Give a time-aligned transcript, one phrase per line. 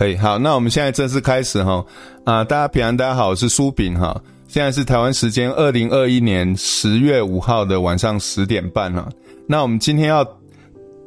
[0.00, 1.84] 可以，好，那我们现在正式开始哈。
[2.24, 4.18] 啊，大家平安，大家好，我是苏炳哈。
[4.48, 9.06] 现在是台湾时间二零二一年十月五号的晚上十点半哈。
[9.46, 10.26] 那我们今天要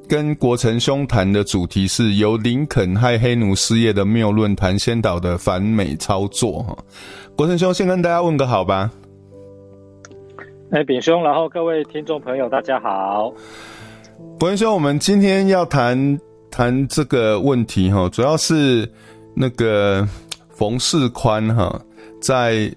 [0.07, 6.77] 跟国成兄谈的主题是由林肯害黑奴失业的谬论谈先导的反美操作哈。
[7.35, 8.91] 国成兄先跟大家问个好吧。
[10.69, 13.33] 哎，炳兄，然后各位听众朋友，大家好。
[14.39, 16.19] 国成兄，我们今天要谈
[16.53, 18.87] 谈这个问题哈，主要是
[19.35, 20.07] 那个
[20.51, 21.81] 冯世宽哈，
[22.21, 22.71] 在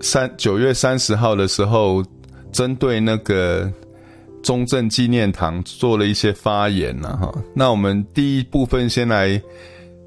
[0.00, 2.00] 三九月三十号的时候，
[2.52, 3.68] 针对那个
[4.40, 7.34] 中正纪念堂做了一些发言呐哈。
[7.56, 9.42] 那我们第一部分先来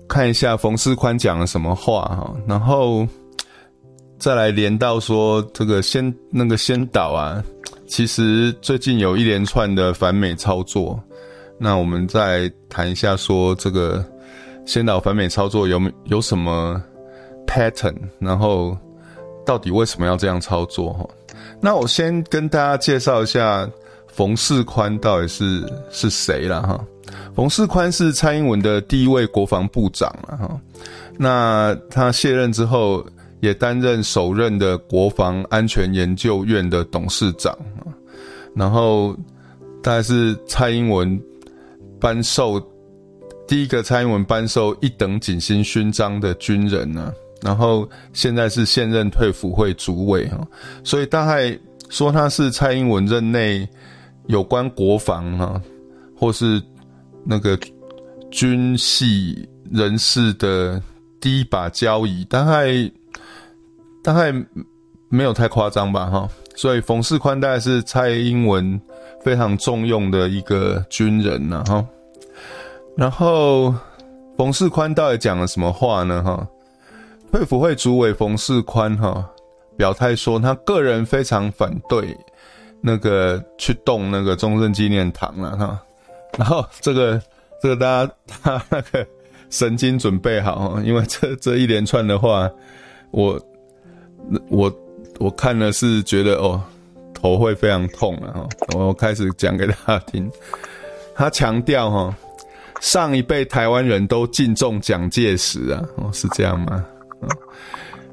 [0.08, 3.06] 看一下冯世宽讲了什么话哈，然后。
[4.18, 7.42] 再来连到说这个先那个先导啊，
[7.88, 11.02] 其实最近有一连串的反美操作，
[11.60, 14.04] 那我们再谈一下说这个
[14.66, 16.82] 先导反美操作有没有什么
[17.46, 18.78] pattern，然后
[19.46, 21.08] 到底为什么要这样操作哈？
[21.62, 23.70] 那我先跟大家介绍一下
[24.08, 26.84] 冯世宽到底是是谁了哈。
[27.36, 30.62] 冯世宽是蔡英文的第一位国防部长了哈，
[31.18, 33.06] 那他卸任之后。
[33.42, 37.58] 也担任首任的国防安全研究院的董事长，
[38.54, 39.16] 然后
[39.82, 41.18] 大概是蔡英文
[42.00, 42.62] 颁授
[43.48, 50.48] 第一个蔡英文颁授一等景星勋章的军人呢，然后现在是现任退辅会主委哈，
[50.84, 51.58] 所以大概
[51.90, 53.68] 说他是蔡英文任内
[54.28, 55.62] 有关国防啊，
[56.16, 56.62] 或是
[57.26, 57.60] 那个
[58.32, 60.82] 军系人士的
[61.20, 62.92] 第一把交椅，大概。
[64.02, 64.34] 大概
[65.10, 68.80] 没有太夸张吧，哈，所以冯世宽大概是蔡英文
[69.22, 71.86] 非常重用的一个军人呢，哈。
[72.98, 73.74] 然后
[74.38, 76.48] 冯世宽到底讲了什么话呢，哈？
[77.32, 79.30] 退辅会主委冯世宽哈
[79.78, 82.18] 表态说，他个人非常反对
[82.82, 85.82] 那个去动那个中正纪念堂了，哈。
[86.38, 87.22] 然后这个
[87.62, 89.06] 这个大家他那个
[89.50, 92.50] 神经准备好，因为这这一连串的话，
[93.12, 93.40] 我。
[94.50, 94.72] 我
[95.18, 96.62] 我看了是觉得哦，
[97.14, 98.48] 头会非常痛了哈。
[98.76, 100.30] 我开始讲给大家听。
[101.16, 102.18] 他强调哈，
[102.80, 106.86] 上一辈台湾人都敬重蒋介石啊，哦是这样吗？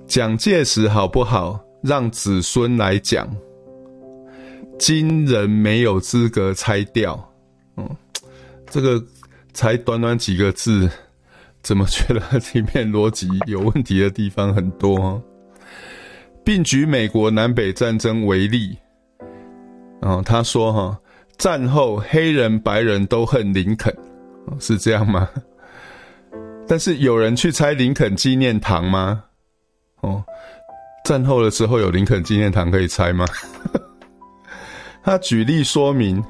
[0.06, 1.60] 蒋介石好不好？
[1.82, 3.28] 让子孙来讲。
[4.78, 7.32] 今人没有资格拆掉。
[7.76, 7.88] 嗯，
[8.68, 9.02] 这个
[9.52, 10.90] 才短短几个字，
[11.62, 12.20] 怎么觉得
[12.52, 15.22] 里面逻辑有问题的地方很多？
[16.44, 18.76] 并举美国南北战争为例，
[20.06, 20.96] 哦，他说哈，
[21.36, 23.92] 战后黑人白人都恨林肯，
[24.60, 25.28] 是这样吗？
[26.68, 29.24] 但是有人去拆林肯纪念堂吗？
[30.02, 30.22] 哦，
[31.04, 33.26] 战后的时候有林肯纪念堂可以拆吗？
[35.02, 36.22] 他举例说明，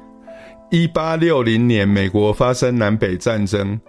[0.71, 3.79] 一八六零年美国发生南北战争，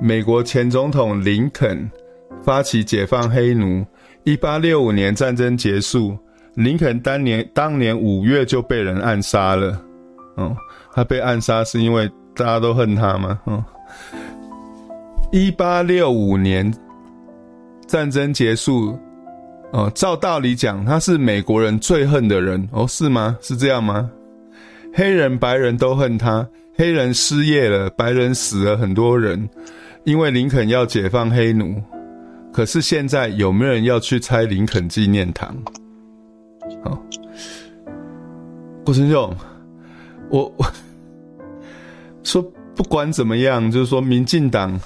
[0.00, 1.88] 美国前总统林肯
[2.42, 3.86] 发起解放黑奴。
[4.24, 6.18] 一八六五年战争结束，
[6.56, 9.80] 林肯当年当年五月就被人暗杀了。
[10.36, 10.56] 哦，
[10.92, 13.38] 他被暗杀是因为大家都恨他吗？
[13.44, 13.64] 哦，
[15.32, 16.72] 一八六五年
[17.86, 18.98] 战争结束，
[19.72, 22.66] 哦，照道理讲他是美国人最恨的人。
[22.72, 23.36] 哦，是吗？
[23.40, 24.10] 是这样吗？
[24.94, 29.46] 黑人白人都恨他，黑人失业了，白人死了很多人，
[30.04, 31.82] 因为林肯要解放黑奴。
[32.50, 35.54] 可是现在有没有人要去拆林肯纪念堂？
[38.86, 39.36] 郭成兄，
[40.30, 40.64] 我我
[42.22, 42.40] 说
[42.76, 44.78] 不管怎么样，就是说民进党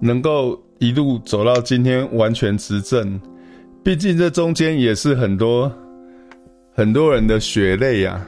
[0.00, 3.20] 能够一路走到今天完全执政，
[3.82, 5.70] 毕竟这中间也是很多
[6.72, 8.24] 很多人的血泪呀，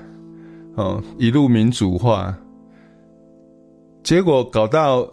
[0.74, 2.36] 哦，一路民主化，
[4.02, 5.08] 结果搞到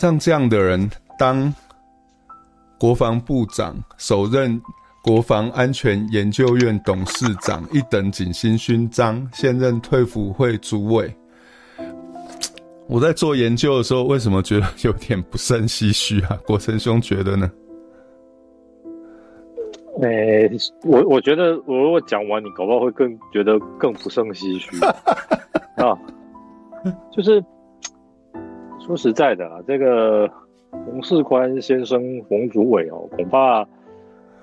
[0.00, 1.54] 让这样的人当。
[2.80, 4.60] 国防部长，首任
[5.02, 11.12] 国防安全研究院董事长，一等景星勋章，现任退辅会主委。
[12.86, 16.38] 我在做研究的时候，为什么觉得有点不胜唏嘘啊？
[16.46, 17.50] 国成兄觉得呢？
[20.02, 20.50] 诶、欸，
[20.84, 24.70] 我我觉得我如果讲完，你搞不好会更觉得更不胜唏嘘
[25.82, 25.98] 啊。
[27.10, 27.44] 就是
[28.86, 30.30] 说实在的啊，这个。
[30.86, 32.00] 冯世宽先生，
[32.30, 33.62] 冯主委哦，恐怕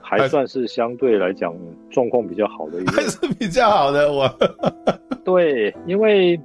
[0.10, 1.56] 还算是相对来讲
[1.92, 4.28] 状况比较好的一个，还是比较好的我。
[5.24, 6.36] 对，因为，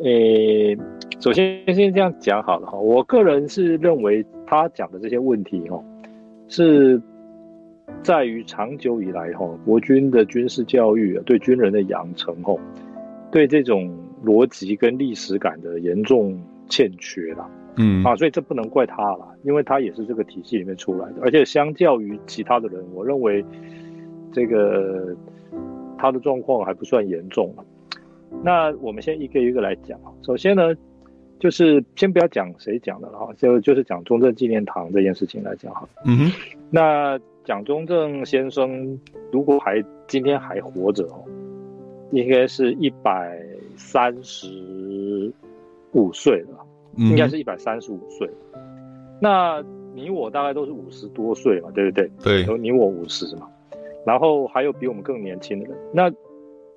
[0.00, 0.78] 诶、欸，
[1.20, 5.78] 首先先这样讲好了哈，我个人是认为他讲的这些问题哈，
[6.48, 6.98] 是
[8.02, 12.56] 在于长久以来哈，国军的军事教育对军人的养成哈，
[13.30, 16.40] 对这种逻辑跟历史感的严重
[16.70, 17.46] 欠缺啦。
[17.76, 23.44] 嗯啊，所以这不能怪他啦，因为他也是这个体系里面出来的，而且相较于其他的人，我认为
[24.32, 25.16] 这个
[25.98, 27.54] 他的状况还不算严重。
[28.42, 29.98] 那我们先一个一个来讲。
[30.22, 30.74] 首先呢。
[31.38, 35.88] 就是先不要讲谁讲的了哈，就就是讲中正纪念堂这件事情来讲哈。
[36.04, 36.32] 嗯哼，
[36.70, 38.96] 那蒋中正先生
[39.32, 41.24] 如果还今天还活着哦，
[42.12, 45.32] 应该是一百三十
[45.94, 46.64] 五岁了，
[46.96, 48.28] 应该是一百三十五岁。
[49.20, 49.62] 那
[49.94, 52.10] 你我大概都是五十多岁嘛，对不对？
[52.22, 53.48] 对，有你我五十嘛，
[54.06, 56.12] 然后还有比我们更年轻的人，那。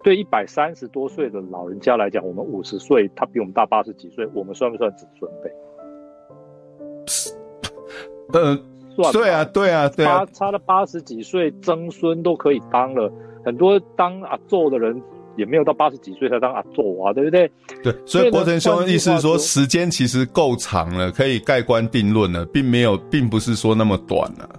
[0.03, 5.51] 对一百三十多岁的老人家来讲，我们五十岁，他比我们大八十几岁，我们算不算子孙辈？
[8.39, 8.55] 呃，
[8.95, 13.11] 算，对啊，对啊，对啊，差差了八十几岁，曾孙都可以当了，
[13.43, 15.01] 很多当阿祖的人
[15.35, 17.51] 也没有到八十几岁才当阿祖啊，对不对？
[17.83, 24.49] 对，所以国成兄的意思是说，时间其实够长了，可以盖棺定论了，并没有，并不是说那么短了。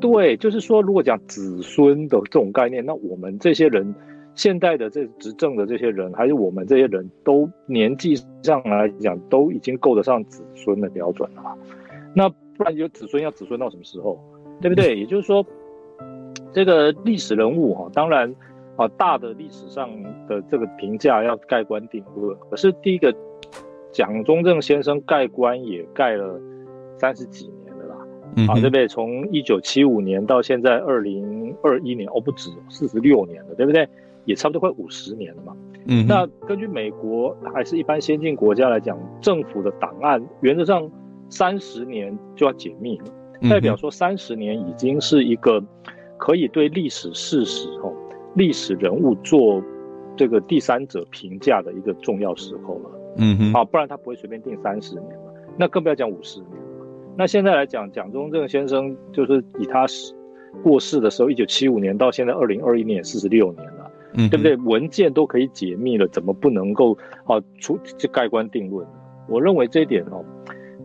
[0.00, 3.94] 对，就是说，如果讲子孙的这种概念，那我们这些人。
[4.34, 11.42] 现代的这执政的这些人，还是我们这些人都年纪上来讲，都已经够得上子孙的标准了。
[12.14, 12.26] 那
[12.56, 14.18] 不然有子孙要子孙到什么时候？
[14.58, 14.98] 对不对？
[14.98, 15.44] 也就是说，
[16.50, 18.34] 这个历史人物哈，当然
[18.76, 19.88] 啊，大的历史上
[20.26, 22.36] 的这个评价要盖棺定论。
[22.50, 23.14] 可是第一个，
[23.92, 26.40] 蒋中正先生盖棺也盖了
[26.96, 27.96] 三十几年了啦，
[28.48, 28.88] 啊，对不对？
[28.88, 33.88] 从一九七五年到现在二零二一年，哦，不止四十六年了，对不对？
[34.24, 35.56] 也差不多快五十年了嘛。
[35.86, 40.88] 嗯，那根据美国还是一般先进国家来讲，政府的档案原则上
[41.28, 43.06] 三十年就要解密了，
[43.50, 45.60] 代表说三十年已经是一个
[46.16, 47.92] 可以对历史事实、哦
[48.34, 49.62] 历史人物做
[50.16, 52.90] 这个第三者评价的一个重要时候了。
[53.18, 55.32] 嗯哼，啊，不然他不会随便定三十年嘛。
[55.58, 56.86] 那更不要讲五十年了。
[57.16, 59.86] 那现在来讲，蒋中正先生就是以他
[60.62, 63.90] 过世的时候，一九七五年到现在二零二一年，四十六年了。
[64.14, 64.56] 嗯，对不对？
[64.56, 68.86] 文件都可以解密了，怎么不能够啊出就盖棺定论？
[69.28, 70.22] 我认为这一点哦，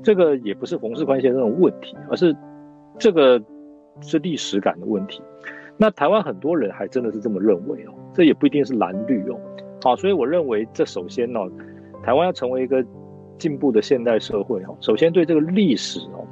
[0.02, 2.36] 这个也不是冯世宽先生的问题，而是
[2.98, 3.42] 这个
[4.00, 5.22] 是历史感的问题。
[5.78, 9.40] 那台湾很多人还真的是这么认为哦，这也不一定是蓝绿哦。
[9.84, 11.40] 好，所以我认为这首先呢，
[12.04, 12.84] 台湾要成为一个
[13.38, 16.26] 进步的现代社会哦，首先对这个历史哦，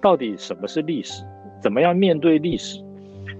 [0.00, 1.24] 到底什么是历史？
[1.60, 2.80] 怎么样面对历史？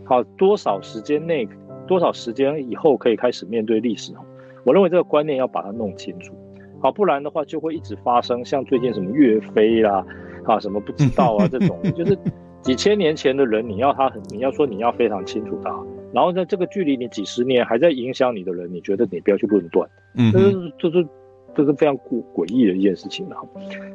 [0.05, 1.49] 好，多少时间内？
[1.87, 4.19] 多少时间以后可以开始面对历史哦？
[4.65, 6.35] 我认为这个观念要把它弄清楚，
[6.81, 10.05] 好，不然的话就会一直发生像最近什么岳飞啦，
[10.45, 12.19] 啊，什么不知道啊这种， 就是
[12.67, 15.71] 几千年前的人，你要他很，你要说你要非常清楚他，
[16.13, 21.07] 然后在这个距离你几十年还在影响你的人，你觉得你不要去论断，嗯，这是这是
[21.55, 23.37] 这是非常诡诡异的一件事情了。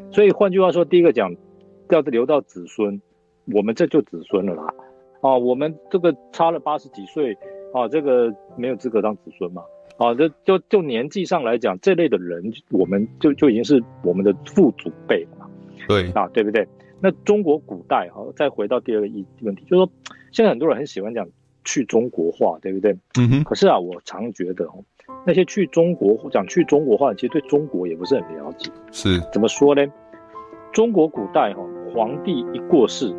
[0.10, 1.36] 所以换句话说，第一个讲
[1.90, 3.02] 要留到子孙，
[3.54, 4.74] 我们这就子孙了啦，
[5.20, 7.38] 啊，我们这个差了八十几岁。
[7.74, 9.64] 啊，这个没有资格当子孙嘛？
[9.96, 15.48] 啊，这就就年纪上来讲，这类的人，我们就就已经是我们的父祖辈了嘛。
[15.88, 16.68] 对啊，对不对？
[17.02, 19.92] 那中国古代哈，再回到第二个议问题，就是说，
[20.32, 21.28] 现在很多人很喜欢讲
[21.66, 22.94] 去中国化，对不对？
[23.20, 23.44] 嗯哼。
[23.44, 24.84] 可是啊，我常觉得哦，
[25.26, 28.72] 那些去中国讲去中国化，其实对中国也不是很了解。
[28.92, 29.20] 是。
[29.32, 29.86] 怎么说呢？
[30.72, 31.62] 中国古代哈，
[31.94, 33.14] 皇帝一过世，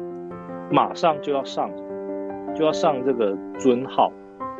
[0.70, 1.70] 马上就要上，
[2.54, 4.12] 就要上这个尊号。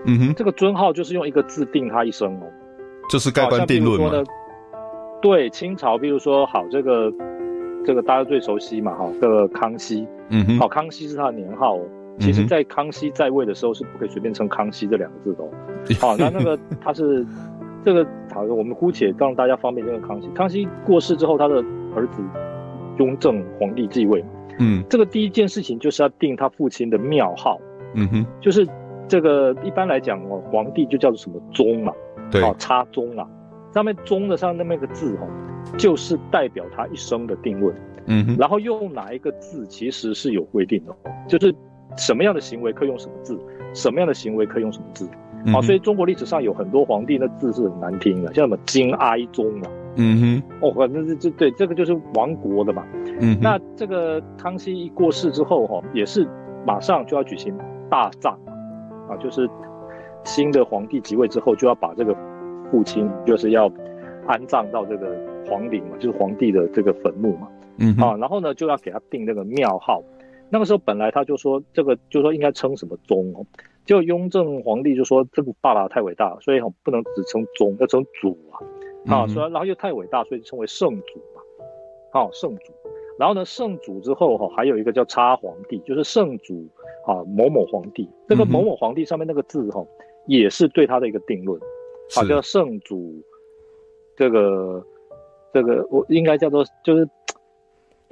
[0.05, 2.51] 嗯哼，这个尊号就是用一个字定他一生哦，
[3.09, 4.11] 就是盖棺定论嘛。
[5.23, 7.13] 对，清朝，比如说好这个，
[7.85, 11.85] 这个大家最熟悉嘛，哈，这个康熙，嗯哼，好，康熙是他的年号哦。
[12.19, 15.49] 其实，在康熙在位的时候是不可以随便称康熙这两个字的哦。
[15.99, 17.27] 好，那那个他是
[17.85, 20.29] 这个好，我们姑且让大家方便这个康熙。
[20.35, 21.57] 康熙过世之后，他的
[21.95, 22.23] 儿子
[22.99, 27.59] 雍正皇帝继位嘛，嗯，这个第一件事情就是要定他父亲的庙号，
[27.95, 28.67] 嗯哼，就是。
[29.09, 31.93] 这个一般来讲哦，皇帝就叫做什么宗嘛，
[32.31, 33.29] 对，哦，插宗啊，
[33.75, 35.29] 上面宗的上那么一个字哦，
[35.77, 37.75] 就是代表他一生的定论。
[38.07, 40.95] 嗯哼，然后用哪一个字其实是有规定的，
[41.29, 41.55] 就是
[41.97, 43.39] 什么样的行为可以用什么字，
[43.75, 45.09] 什么样的行为可以用什么字。
[45.53, 49.71] 好，所以中国历史上有很多皇帝那字是很难听的，像什么金哀宗啊。
[49.97, 52.85] 嗯哼，哦，反正是这对，这个就是亡国的嘛。
[53.21, 56.27] 嗯，那这个康熙一过世之后哈，也是
[56.67, 57.55] 马上就要举行
[57.91, 58.37] 大葬。
[59.09, 59.49] 啊，就是
[60.25, 62.17] 新的皇帝即位之后，就要把这个
[62.71, 63.71] 父亲，就是要
[64.27, 65.09] 安葬到这个
[65.53, 67.49] 皇陵嘛，就是皇帝的这个坟墓嘛。
[67.77, 70.03] 嗯，啊，然后呢就要给他定那个庙号。
[70.49, 73.45] 那个时候本来他就说这个就说应该称什么宗哦，
[73.85, 78.61] 结果雍正皇帝就说这个爸爸太伟大了，所以不能只称宗，要称祖啊。
[79.07, 81.43] 啊，所以、嗯、然后又太伟大，所以就称为圣祖嘛。
[82.13, 82.73] 好、啊，圣祖。
[83.19, 86.69] 然后呢，圣祖之后哈，还有一个叫差皇帝，就是圣祖
[87.07, 88.09] 啊某某皇帝。
[88.29, 89.85] 这个某某皇帝上面那个字哈，
[90.27, 91.61] 也是对他的一个定论。
[92.15, 93.23] 好、啊，叫圣祖，
[94.17, 94.85] 这个
[95.53, 97.09] 这个我应该叫做就是。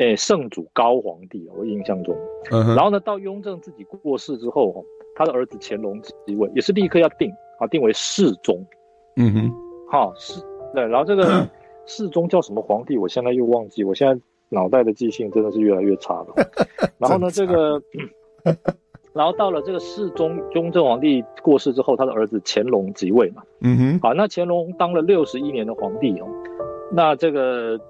[0.03, 2.17] 哎，圣祖高皇帝，我印象中。
[2.51, 4.83] 嗯、然后呢，到雍正自己过世之后，
[5.15, 8.67] 他的儿子乾隆继位，也是立刻要定啊，定为世宗。
[9.17, 9.53] 嗯哼，
[9.91, 10.41] 好是，
[10.75, 10.87] 对。
[10.87, 11.47] 然后这个
[11.85, 12.97] 世宗叫什么皇帝？
[12.97, 14.19] 我现在又忘记，我现在
[14.49, 16.29] 脑袋的记性真的是越来越差了。
[16.97, 17.83] 然后呢， 这个，
[19.13, 23.43] 然后到了这个世宗雍正皇帝过世之后，他的儿子乾隆即位嘛。
[23.61, 26.27] 嗯哼，好，那乾隆当了六十一年的皇帝哦，
[26.93, 27.81] 那这个。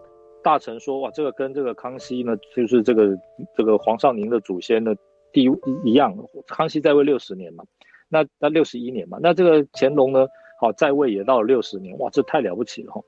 [0.43, 3.15] 大臣说：“哇，这个跟这个康熙呢，就是这个
[3.55, 4.97] 这个皇上您的祖先的
[5.33, 5.51] 地
[5.85, 6.17] 一样。
[6.47, 7.63] 康熙在位六十年嘛，
[8.09, 10.27] 那那六十一年嘛，那这个乾隆呢，
[10.59, 13.03] 好在位也到了六十年，哇，这太了不起了哈。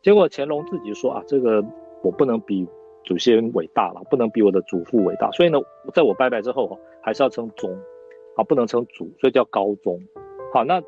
[0.00, 1.60] 结果乾隆自己说啊，这个
[2.04, 2.64] 我不能比
[3.02, 5.58] 祖先伟大了，不能比我的祖父伟大，所以呢，
[5.92, 7.76] 在我拜拜之后，还是要称宗，
[8.36, 10.00] 啊，不能称祖，所以叫高宗。
[10.54, 10.80] 好，那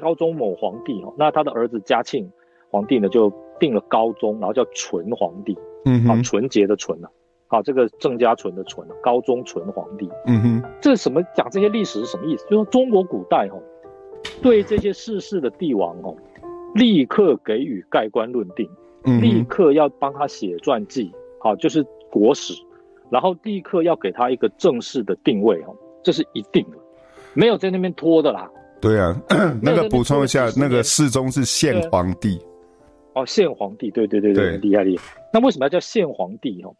[0.00, 2.28] 高宗某皇帝哈，那他的儿子嘉庆
[2.70, 7.10] 皇帝呢就。”定了高宗，然后叫纯皇帝，嗯，啊，纯洁的纯啊，
[7.48, 11.20] 好，这个郑家纯的纯，高宗纯皇帝，嗯哼，这什么？
[11.34, 12.44] 讲这些历史是什么意思？
[12.44, 13.58] 就是说中国古代哈，
[14.40, 16.14] 对这些世世的帝王哦，
[16.72, 18.70] 立刻给予盖棺论定，
[19.02, 21.10] 嗯，立刻要帮他写传记，
[21.40, 22.54] 好，就是国史，
[23.10, 26.78] 然后立刻要给他一个正式的定位哦，这是一定的，
[27.34, 28.48] 没有在那边拖的啦。
[28.80, 29.20] 对啊，
[29.60, 32.40] 那个补充一下，那个世宗是献皇帝。
[33.14, 35.02] 哦，献皇帝，对对对对，厉害厉害。
[35.32, 36.62] 那为什么要叫献皇帝？
[36.62, 36.70] 哈，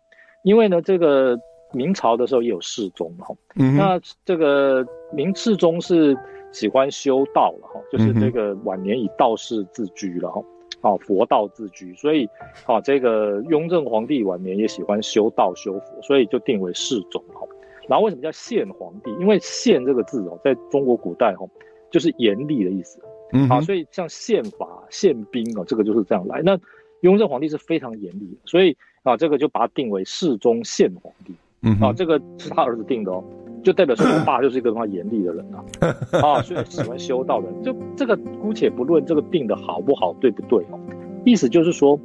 [0.42, 1.36] 因为呢，这个
[1.72, 3.34] 明朝的时候也有世宗哈。
[3.56, 3.76] 嗯。
[3.76, 6.16] 那这个明世宗是
[6.52, 10.42] 喜欢修道了哈，就是这个晚年以道士自居了哈，
[10.82, 11.92] 啊，佛道自居。
[11.94, 12.28] 所以
[12.66, 17.46] 啊，这个雍正皇帝晚年也喜欢修道修佛，所以就定为世宗哈。
[17.88, 19.10] 然后为什么叫献皇帝？
[19.18, 21.46] 因为献这个字哦，在中国古代哈，
[21.90, 23.00] 就是严厉的意思。
[23.32, 26.40] 嗯，好，所以像宪法、宪兵啊，这个就是这样来。
[26.42, 26.58] 那
[27.00, 31.34] 雍正皇帝是非常严厉的，所以啊，这个就把他定为世宗宪皇帝。
[31.62, 33.22] 嗯，啊，这个是他儿子定的哦，
[33.62, 35.64] 就代表说我爸就是一个非常严厉的人啊。
[36.22, 40.78] 啊，所以喜欢修道的人，就这个姑且不论这个定的好不好，对不对哦？
[41.24, 41.98] 意思就是说，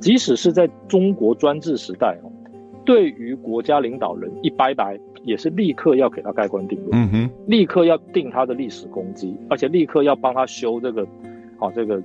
[0.00, 2.30] 即使是在中国专制时代哦，
[2.84, 4.98] 对于国家领导人一拜拜。
[5.22, 11.02] 也是立刻要给他盖棺定论，嗯哼，立刻要定他的历史功绩，而且立刻要帮他修这个，
[11.58, 12.02] 啊，这个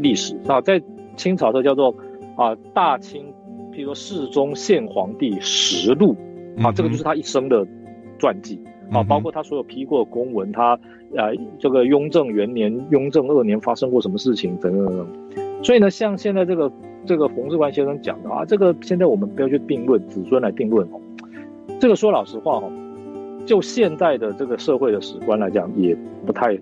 [0.00, 0.38] 历史。
[0.46, 0.80] 啊，在
[1.16, 1.92] 清朝的叫做
[2.36, 3.24] 啊大清，
[3.72, 6.14] 譬如说世宗宪皇帝实录，
[6.62, 7.66] 啊，这个就是他一生的
[8.20, 8.60] 传记，
[8.92, 10.78] 啊，包括他所有批过的公文，他
[11.16, 16.70] 呃这个雍正元年、雍正二年发生过什么事情等等等等，所以呢，像现在这个
[17.06, 21.00] 这个冯志宽先生讲的啊，这个现在我们不要去定论，子孙来定论哦。
[21.78, 22.70] 这个说老实话哦，
[23.46, 26.58] 就现在的这个社会的史观来讲，也不太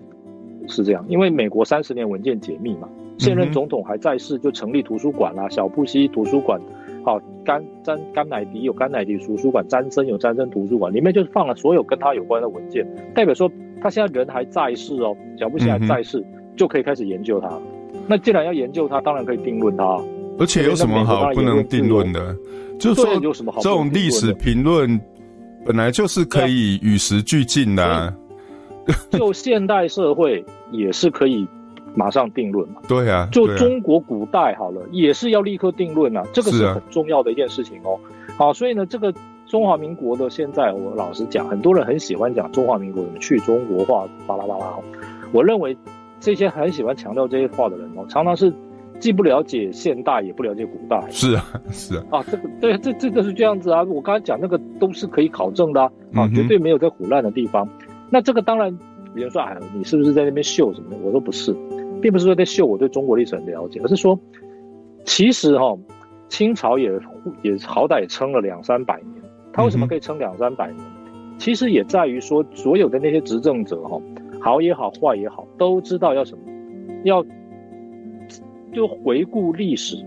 [0.67, 1.03] 是这样。
[1.07, 6.59] 因为美国三十年文件解密嘛，现任总统还在世，就成立图书馆啦，小布希图书馆，
[7.03, 16.23] 好，甘詹甘乃迪有甘乃迪图书馆，詹森有詹森图书馆，里面就放了所有跟他有关的文件，代表说他现在人还在世哦，小布希还在世，
[16.55, 17.51] 就可以开始研究他。
[18.07, 20.01] 那既然要研究他，当然可以定论他。
[20.39, 22.35] 而且有什么好不能定论的？
[22.79, 23.19] 就是说，
[23.61, 24.97] 这种历史评论
[25.65, 28.13] 本来就是可以与时俱进的啊。
[29.11, 31.45] 就现代社会也是可以
[31.93, 32.75] 马上定论嘛。
[32.87, 33.27] 对啊。
[33.33, 36.23] 就中国古代好了，也是要立刻定论啊。
[36.31, 37.99] 这个是很重要的一件事情哦。
[38.37, 39.13] 好，所以呢，这个
[39.45, 44.73] 中华民国的现在，我老实讲，很多人很喜欢讲中华民国怎么去中国化，巴拉巴拉。
[45.33, 45.75] 我认为
[46.21, 48.53] 这些很喜欢强调这些话的人哦，常常是。
[48.99, 51.01] 既不了解现代，也不了解古代。
[51.09, 52.03] 是啊，是啊。
[52.11, 53.81] 啊，这个对，这这个是这样子啊。
[53.83, 57.67] 我刚才讲那个都是可以考证的啊，啊绝对没有在胡乱的地方。
[58.09, 58.77] 那这个当然，
[59.15, 60.97] 比如说，哎，你是不是在那边秀什么的？
[61.01, 61.55] 我说不是，
[62.01, 64.19] 并不是说在秀我对中国历史很了解，而是说，
[65.05, 65.79] 其实哈、哦，
[66.27, 66.91] 清朝也
[67.41, 69.23] 也好歹也撑了两三百年。
[69.53, 70.85] 他为什么可以撑两三百年？
[71.37, 74.01] 其实也在于说，所有的那些执政者哈，
[74.41, 76.43] 好也好，坏也好，都知道要什么，
[77.05, 77.25] 要。
[78.73, 79.97] 就回顾历史，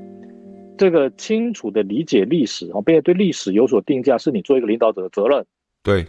[0.77, 5.45] 这个清楚的理解历史啊，并且对历史有所定价，是你做一个领导者的责任。
[5.83, 6.07] 对，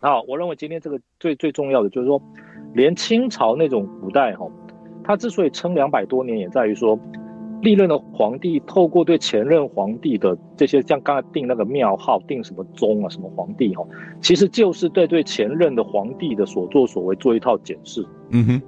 [0.00, 2.20] 那，我认为今天这个最最重要的就是说，
[2.74, 4.46] 连清朝那种古代哈，
[5.04, 6.98] 它之所以撑两百多年，也在于说，
[7.62, 13.84] 历任的皇帝透过对前任皇帝的这些，像刚才定那个庙号，定什么宗啊，什么皇帝哈，
[14.20, 18.04] 其实就是对对前任的皇帝的所作所为做一套检视。
[18.30, 18.62] 嗯哼，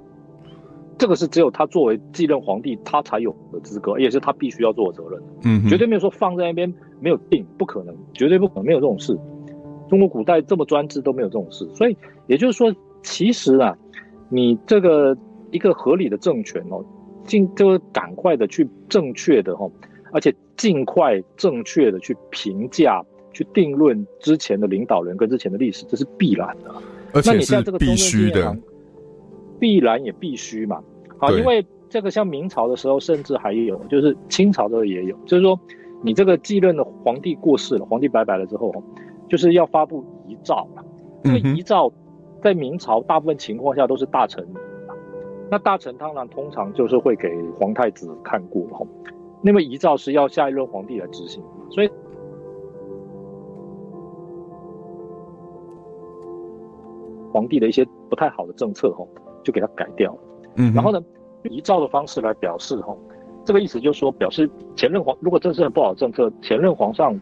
[1.01, 5.19] 这个是只有他作为继任皇帝他才有的资格，也是他必须要做的责任。
[5.43, 9.17] 嗯哼，绝对没有说放在那边没有定，不可能，绝对不可能，没有这种事。
[9.89, 13.75] 中国古代这么专制都没有这种事，所以也就是说，其实啊，
[14.29, 15.17] 你这个
[15.49, 16.85] 一个合理的政权哦。
[17.23, 19.69] 尽就是赶快的去正确的哈，
[20.11, 26.71] 而且尽快正确的去评价、去定论之前的领导人跟之前的历史，这是必然的。
[27.13, 28.57] 而且是必须的，
[29.59, 30.83] 必然也必须嘛。
[31.21, 35.57] 好，因为这个像明朝的时候，甚至还有，就是清朝的时候也有，就是说
[36.01, 38.73] 你这个继任的皇帝过世了，皇帝拜拜了之后，
[39.29, 40.83] 就是要发布遗诏了。
[41.23, 41.93] 这个遗诏
[42.41, 44.43] 在明朝大部分情况下都是大臣。
[45.51, 48.83] 那大臣当然通常就是会给皇太子看过哈，
[49.43, 51.91] 那么遗诏是要下一任皇帝来执行，所以
[57.31, 59.05] 皇帝的一些不太好的政策哈，
[59.43, 60.19] 就给他改掉了。
[60.55, 61.01] 嗯，然后呢，
[61.43, 62.95] 遗诏的方式来表示哈，
[63.45, 67.19] 这个意思就是说，表示前任皇如果这是很不好的政策，前任皇上。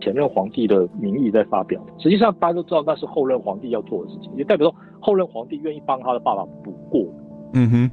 [0.00, 7.04] 前任皇帝的名义在发表，实际上大家都知道那是后任皇帝要做的事情，也代表说后任皇帝愿意帮他的爸爸补过。
[7.52, 7.90] 嗯哼，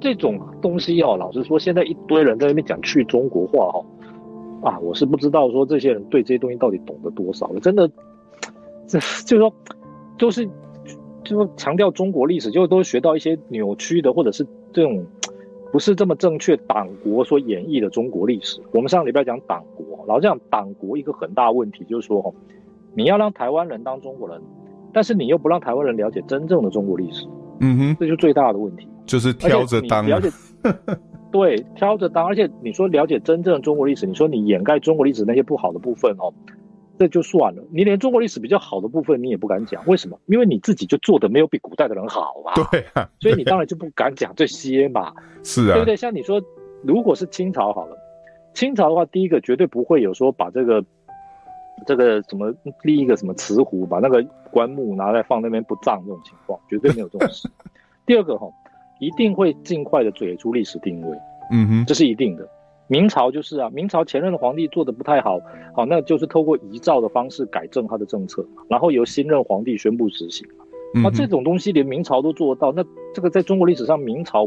[0.00, 3.84] 这种东西哦，老实说，现在一堆人在那边讲去中国化哈，
[4.70, 7.60] 啊，我是不知道说这些人对这些东西到底懂得多少了。
[7.60, 7.86] 真的，
[8.86, 9.52] 这 就是说，
[10.16, 10.48] 都是
[11.24, 15.04] 就说强调中国历史，就都学到一些扭曲的，或者是这种。
[15.72, 18.60] 不是这么正确，党国所演绎的中国历史。
[18.70, 22.32] 我们上个礼拜讲党国，老实讲党国一个很大问题就是说，
[22.94, 24.40] 你要让台湾人当中国人，
[24.92, 27.26] 但是你又不让台湾人了解真正的中国历史。
[27.58, 28.86] 嗯哼，这就是最大的问题。
[29.04, 30.30] 就是挑着当，了解，
[31.32, 32.24] 对，挑着当。
[32.24, 36.32] 而且你说了解真正的中国历史，你说你掩盖中国历史那些不好的部分哦。
[36.98, 40.18] 这就算了，你连中国历史比较好的部分你也不敢讲，为什么？
[40.26, 42.54] 因为你自己就做的没有比古代的人好啊。
[42.70, 45.12] 对啊，所以你当然就不敢讲这些嘛。
[45.42, 45.96] 是啊，对不对？
[45.96, 46.40] 像你说，
[46.82, 47.96] 如果是清朝好了，
[48.54, 50.84] 清朝的话，第一个绝对不会有说把这个
[51.86, 57.50] 这个什么立一个什么瓷壶，把那个棺木拿来放那边不葬这种情况，绝对没有这种事。
[58.06, 58.46] 第二个哈，
[59.00, 61.18] 一定会尽快的解出历史定位。
[61.50, 62.48] 嗯哼，这是一定的。
[62.86, 65.40] 明朝就是啊，明朝前任的皇帝做的不太好，
[65.74, 70.46] 好，那就是透过遗诏的方式改正他的政策，然后由新任皇帝宣布执行。
[71.02, 74.46] 那这种东西连明朝都做得到，那这个在中国历史上，明朝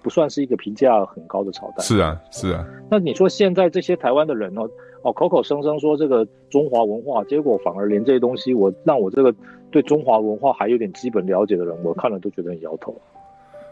[0.00, 1.82] 不算是一个评价很高的朝代。
[1.82, 2.64] 是啊，是啊。
[2.88, 4.70] 那你说现在这些台湾的人哦，
[5.02, 9.34] 哦，口口声声说这个中华文化，结果反而连这些东西，我让我这个
[9.70, 12.94] 对中华文化还有点基本了解的人，我看了都觉得很摇头。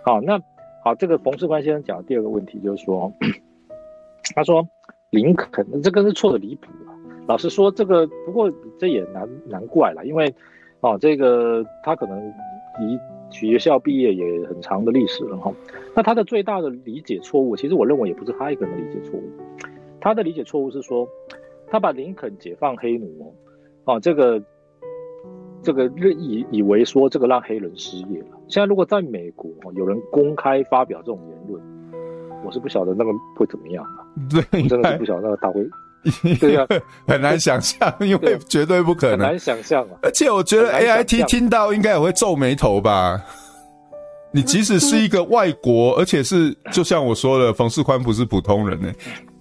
[0.05, 0.38] 好，那
[0.85, 3.11] 好，这个冯世宽先生讲的第二个问题就是说。
[4.35, 4.67] 他说
[5.11, 6.93] ：“林肯这个是错的离谱啊！
[7.27, 10.35] 老实说，这个不过这也难难怪了，因为，
[10.81, 12.19] 哦，这个他可能
[12.79, 12.99] 离
[13.31, 15.53] 学校毕业也很长的历史了哈。
[15.95, 19.23] 那他的最大的理解错误，其实我认为也不是他一个人的理解错误，
[20.01, 21.09] 他的理解错误是说，
[21.67, 23.35] 他把林肯解放黑奴
[23.85, 24.43] 哦，这个
[25.62, 28.38] 这个认以以为说这个让黑人失业了。
[28.49, 31.62] 现在如果在美国有人公开发表这种言论。”
[32.44, 34.05] 我是不晓得那个会怎么样啊？
[34.31, 35.68] 对，真的是不晓得那个大会，
[36.38, 36.66] 对呀，
[37.07, 39.98] 很难想象，因为绝对不可能，很难想象啊。
[40.03, 43.20] 而且我觉得 AIT 听到应该也会皱眉头吧？
[44.31, 48.92] 你即使是一个外国，而且是就像我说的，冯世宽不是普通人呢。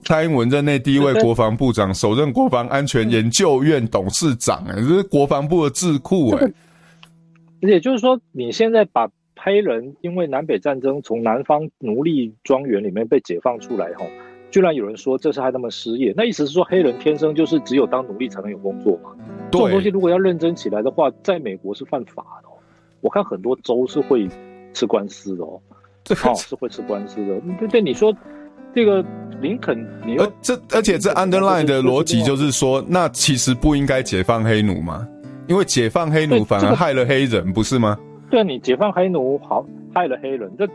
[0.05, 6.51] 蔡英文任内第一位国防部长，首任国防安全研究院董事长，哎，这是国防部的智库，哎。
[7.61, 9.07] 而且就是说，你现在把。
[9.39, 14.05] 黑人因为南北战争从南方奴隶庄园里面被解放出来后，
[14.51, 19.11] 居然有人说这是害他们失业，那意思是说黑人天生就是只有当奴隶才能有工作嘛？
[19.51, 22.49] 这种东西如果要认真起来的话，在美国是犯法的。
[23.01, 24.27] 我看很多州是会
[24.73, 25.61] 吃官司的哦，
[26.03, 27.39] 这哦是会吃官司的。
[27.59, 28.13] 对对，你说
[28.73, 29.05] 这个
[29.39, 35.07] 林肯，你而这而且这 underline 的逻辑就是说，那其实不应该解放黑奴嘛？
[35.47, 37.97] 因为解放黑奴反而害了黑人，不是吗？
[38.29, 40.51] 对，你解放黑奴好，害了黑人。
[40.57, 40.67] 这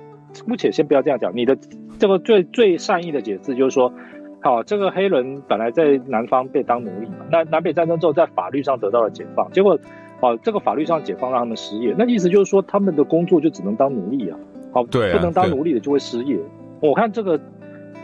[0.47, 1.31] 姑且先不要这样讲。
[1.37, 1.57] 你的
[1.99, 3.93] 这个最最善意的解释就是说，
[4.41, 9.79] 好，这个黑人本来在南方被当奴隶嘛，那南北战争之后在法律上得到了解放，结果，
[10.21, 14.39] 好，这个法律上解放让他们失业，那意思就是说他们的工作就只能当奴隶啊，
[14.73, 16.39] 好，对啊，不能当奴隶的就会失业。
[16.81, 17.39] 我看这个，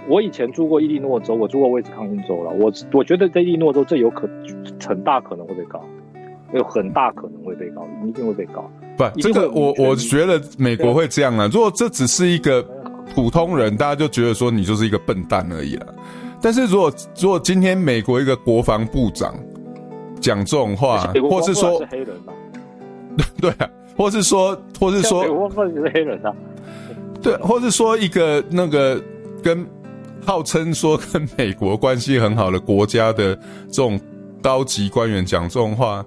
[0.09, 4.29] 我以前住过伊利诺州，我住过威斯康星州了，我我觉得在伊利诺州这有可
[4.87, 5.83] 很大可能会被告。
[6.55, 8.71] 有很大可能会被告，一定会被告。
[8.99, 11.49] 不，这个我我觉得美国会这样啊。
[11.53, 12.61] 如果这只是一个
[13.15, 15.95] 普通人，大家就觉得说你就是一个笨蛋而已了。
[16.43, 19.35] 但是如果如果今天美国一个国防部长
[20.21, 22.09] 讲这种话，或是说，是黑人
[23.41, 26.35] 对啊，或是说，或是说，我问你是黑人啊？
[27.23, 29.01] 对，或是说一个那个
[29.43, 29.67] 跟
[30.25, 33.35] 号称说跟美国关系很好的国家的
[33.69, 33.99] 这种
[34.43, 36.05] 高级官员讲这种话，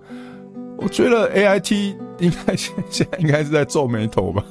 [0.82, 4.44] 我觉得 AIT 应该现 现在应该是在皱眉头吧。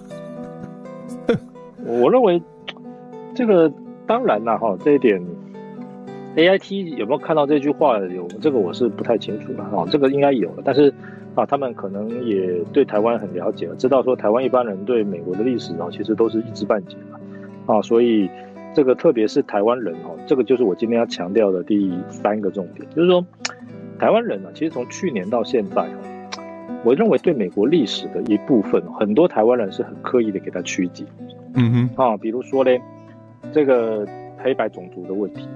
[1.85, 2.41] 我认为
[3.35, 3.73] 这个
[4.07, 5.21] 当然了哈，这一点
[6.37, 7.99] AIT 有没有看到这句话？
[7.99, 10.93] 有这个我是不太清楚的哈，这个应该有的，但是。
[11.37, 18.29] 啊，他们可能也对台湾很了解了，知道说台湾一般人对美国的历史啊，其实都是一知半解的啊，所以
[18.75, 23.25] 这个特别是台湾人哈，这个就是我今天要强调的第三个重点，就是说
[23.97, 25.89] 台湾人呢，其实从去年到现在，
[26.85, 31.05] 我认为对美国历史的一部分，很多台湾人是很刻意的给他曲解，
[31.55, 32.71] 嗯哼，啊，比如说呢，
[33.53, 34.07] 这个
[34.39, 35.49] 黑白种族的问题，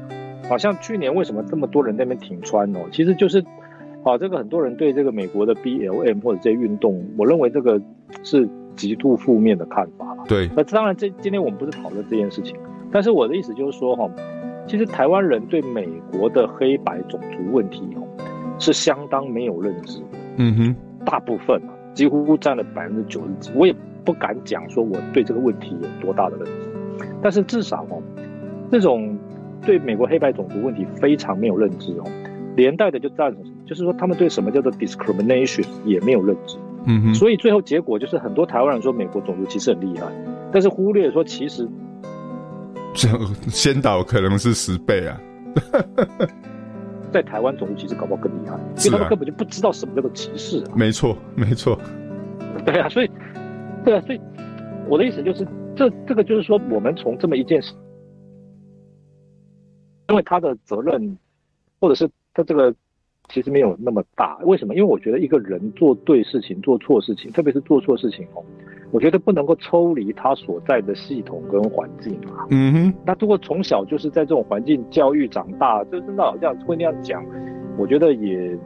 [0.49, 3.45] 好像去年为什么这么多人在那边挺穿哦，其实就是。
[4.07, 7.81] 啊，这个很多人对这个美国的 BLM 或者这些运动，我认为这个
[8.23, 10.15] 是极度负面的看法。
[10.29, 12.55] 对，那当然，这今天我们不是讨论这件事情，
[12.93, 14.07] 但是我的意思就是说，哈，
[14.67, 18.05] 其实台湾人对美国的黑白种族问题，哦，
[18.59, 20.03] 是相当没有认知。
[20.37, 23.53] 嗯哼，大部分啊，几乎占了百分之九十几。
[23.55, 28.03] 我也不敢讲说我对这个问题有多大的认知，但是至少哦，
[28.71, 29.19] 这种
[29.62, 32.05] 对美国黑白种族问题非常没有认知哦。
[32.57, 33.57] 连带的就造成什么？
[33.67, 40.07] 就是说他们对什么叫做 discrimination 也没有认知，嗯哼，所以最后结果就是很多台湾人说美国种族歧视很厉害，
[40.53, 41.69] 但是忽略说其实
[42.95, 43.09] 这
[43.49, 45.21] 先导可能是十倍啊，
[47.14, 51.79] 在台湾种族歧视搞不好更厉害，因为他们根本就不知道什么叫做歧视啊，没错没错，
[52.66, 53.11] 对啊，所以
[53.85, 54.20] 对啊，所以
[54.88, 57.72] 我的意思就是这这个就是说我们从这么一件事，
[60.09, 61.16] 因为他的责任
[61.81, 62.11] 或者是。
[62.37, 62.74] 他这个
[63.29, 64.74] 其实没有那么大，为什么？
[64.74, 68.42] 因为我觉得一个人做对事情、做错事情，特别是做错事情哦，
[68.95, 72.47] 我觉得不能够抽离他所在的系统跟环境啊。
[72.51, 72.95] 嗯哼。
[73.05, 77.27] 那如果从小就是在这种环境教育长大，就真的好像会那样讲，
[77.77, 78.57] 我觉得也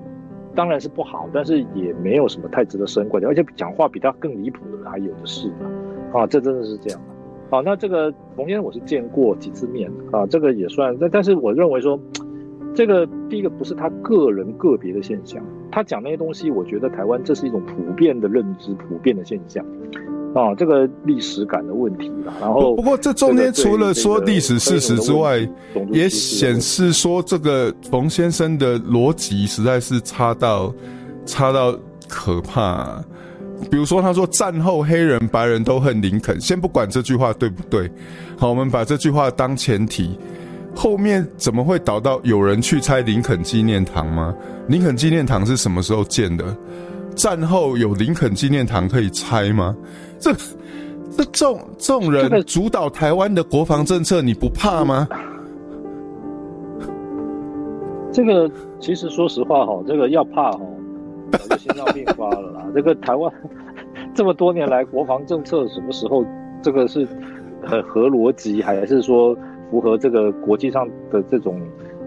[0.55, 5.51] 当然是不好，但是也没有什么太值得深刻的，而且讲话比他更离谱的人还有的是
[6.13, 7.07] 啊，这真的是这样的。
[7.51, 11.99] 好，那这个冯先生我是见过几次面啊，这个也算，但但是我认为说。
[12.75, 19.65] 这个第一个不是他个人个别的现象，他讲那些东西，我觉得台湾这是一种普遍的认知、普遍的现象
[20.39, 22.33] 啊，这个历史感的问题啦。
[22.41, 25.39] 然后，不过这中间除了说历史事实之外，
[25.91, 30.73] 也显示说这个冯先生的逻辑实在是差到
[31.27, 31.77] 差到
[32.09, 33.05] 可怕啊。
[33.71, 37.91] 比如说，他说战后黑人白人都恨林肯，先不管这句话对不对，
[38.37, 40.17] 好，我们把这句话当前提。
[40.77, 44.33] 后面怎么会导到有人去拆林肯纪念堂吗？
[44.69, 46.57] 林肯纪念堂是什么时候建的？
[47.17, 49.75] 战后有林肯纪念堂可以拆吗？
[50.19, 55.09] 这、这、这种这种人主导台湾的国防政策，你不怕吗？
[58.13, 58.51] 这个
[58.81, 60.61] 其实说实话哈，这个要怕哈，
[61.33, 62.67] 早就心脏病发了啦。
[62.75, 63.33] 这个台湾
[64.15, 66.25] 这么多年来国防政策什么时候
[66.63, 67.07] 这个是
[67.63, 69.37] 很合逻辑，还是说？
[69.71, 71.61] 符合这个国际上的这种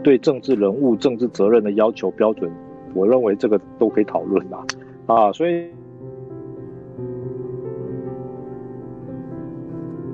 [0.04, 2.52] 对政治人物、政治责任的要求标准，
[2.96, 4.66] 我认为这个都可以讨论啦。
[5.06, 5.68] 啊，所以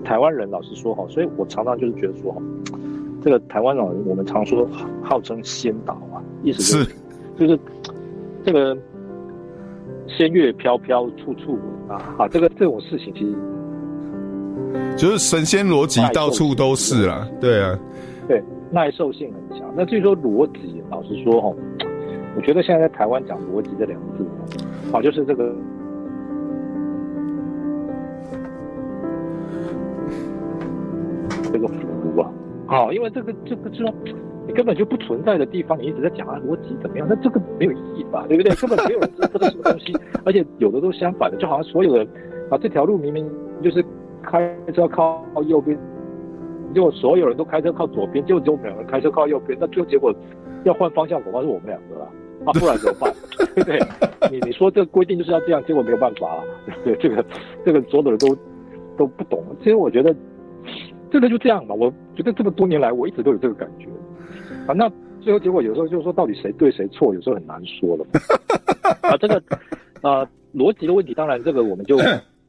[0.07, 2.41] 台湾人老实说哈，所以我常常就是觉得说哈，
[3.21, 4.65] 这个台湾老人我们常说
[5.03, 6.95] 号称仙岛啊，意思就是
[7.37, 7.59] 就是
[8.45, 8.77] 这个
[10.07, 13.35] 仙乐飘飘处处闻啊，啊，这个这种事情其实。
[14.95, 17.77] 就是神仙逻辑到处都是啦，对啊，
[18.29, 18.41] 对，
[18.71, 19.69] 耐受性很强。
[19.75, 21.53] 那至于说逻辑，老实说哈，
[22.35, 24.25] 我觉得现在在台湾讲逻辑这两个字，
[24.89, 25.53] 好，就是这个
[31.57, 32.31] 这个符啊，
[32.67, 33.93] 好，因为这个这个这种
[34.47, 38.53] 你根本就不存在的地方，你一直在讲啊逻辑怎么样，那这个没有意义吧，对不对？
[38.55, 42.07] 根本没有人知道这是什么东西，而且有的都相反的，就好像所有的
[42.49, 43.29] 啊这条路明明
[43.63, 43.83] 就是。
[44.23, 45.77] 开车靠右边，
[46.73, 50.13] 结果所有人都开车靠左边，就只有我们两个人开车靠右边，那最后结果
[50.65, 52.05] 要换方向，恐怕是我们两个了，
[52.43, 53.13] 啊，不然怎么办？
[53.55, 53.79] 对不对？
[54.29, 56.43] 你你说这个规定就是要这样，结果没有办法了，
[56.83, 57.23] 对，这个
[57.63, 58.35] 这个所有的人都
[58.97, 59.41] 都不懂。
[59.59, 60.13] 其实我觉得
[61.11, 63.87] 这个就这样吧，我觉得这么多年来我一直都有这个感觉，
[64.67, 64.91] 啊，那
[65.21, 68.05] 最后结果有时候就是说到底谁对谁错，有时候很难说了。
[69.01, 69.41] 啊，这个
[70.01, 71.97] 啊逻辑的问题，当然这个我们就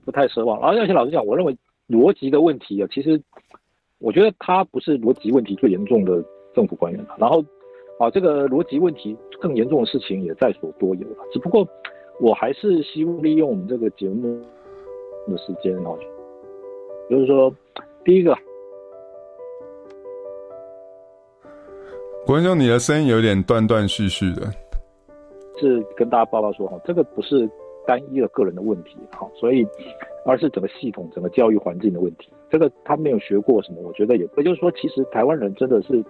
[0.05, 1.57] 不太奢望，而且老实讲，我认为。
[1.89, 3.19] 逻辑的问题啊，其实
[3.99, 6.23] 我觉得他不是逻辑问题最严重的
[6.55, 7.43] 政府官员，然后
[7.99, 11.17] 啊，这个逻辑问题更严重的事情也在所多有了。
[11.33, 11.67] 只不过
[12.21, 14.39] 我还是希望利用我们这个节目
[15.29, 15.89] 的时间啊，
[17.09, 17.51] 就是说，
[18.05, 18.37] 第一个，
[22.29, 24.43] 国文兄，你的声音有点断断续续的，
[25.59, 27.49] 是跟大家报告说哈，这个不是
[27.87, 29.67] 单一的个人的问题哈，所以
[30.27, 32.31] 而是整个系统、整个教育环境的问题。
[32.51, 36.05] 这个他没有学过什么，我觉得也，也就是说，其实台湾人真的是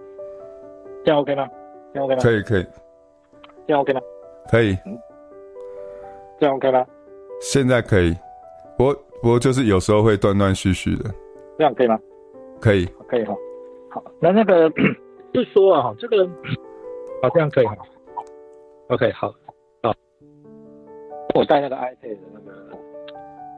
[1.04, 1.46] 这样 OK 吗？
[1.94, 2.20] 这样 OK 吗？
[2.20, 2.66] 可以可以，
[3.68, 4.00] 这样 OK 吗？
[4.50, 4.98] 可以，嗯，
[6.40, 6.85] 这样 OK 吗？
[7.40, 8.12] 现在可以，
[8.76, 11.04] 不过不过就是有时候会断断续续的，
[11.57, 11.96] 这样可以吗？
[12.61, 13.37] 可以，可以哈。
[13.88, 14.68] 好，那那个
[15.33, 16.27] 就说啊，这个
[17.23, 17.77] 好，这样可以哈。
[18.88, 19.29] OK，好，
[19.83, 19.93] 好，
[21.35, 22.19] 我带那个 iPad 的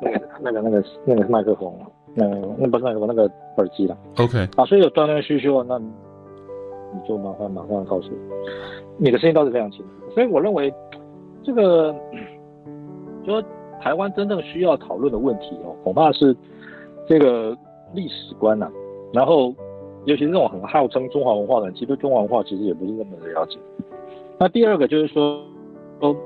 [0.03, 1.73] 那个那个那个那个那个麦克风。
[2.15, 2.27] 那，
[2.59, 3.97] 那不是麦克风那个耳机了。
[4.19, 5.89] OK，啊，所以有断断续续，那你
[7.07, 8.47] 就麻烦马上告诉我，
[8.99, 10.11] 你的声音倒是非常清楚。
[10.13, 10.75] 所以我认为，
[11.45, 11.95] 这个
[13.25, 13.41] 说
[13.81, 16.37] 台湾真正需要讨论的问题哦，恐怕是
[17.07, 17.57] 这个
[17.95, 18.73] 历史观呐、啊。
[19.13, 19.55] 然后，
[20.07, 23.59] 尤其是这种很号称中华文化的人，其实对中华文化其实也不是那么的了解。
[24.39, 25.45] 那第二个就是说，
[26.01, 26.17] 说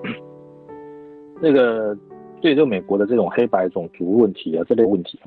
[1.42, 1.96] 那个
[2.40, 5.18] 对这个美国的这种黑白种族问题啊，这类问题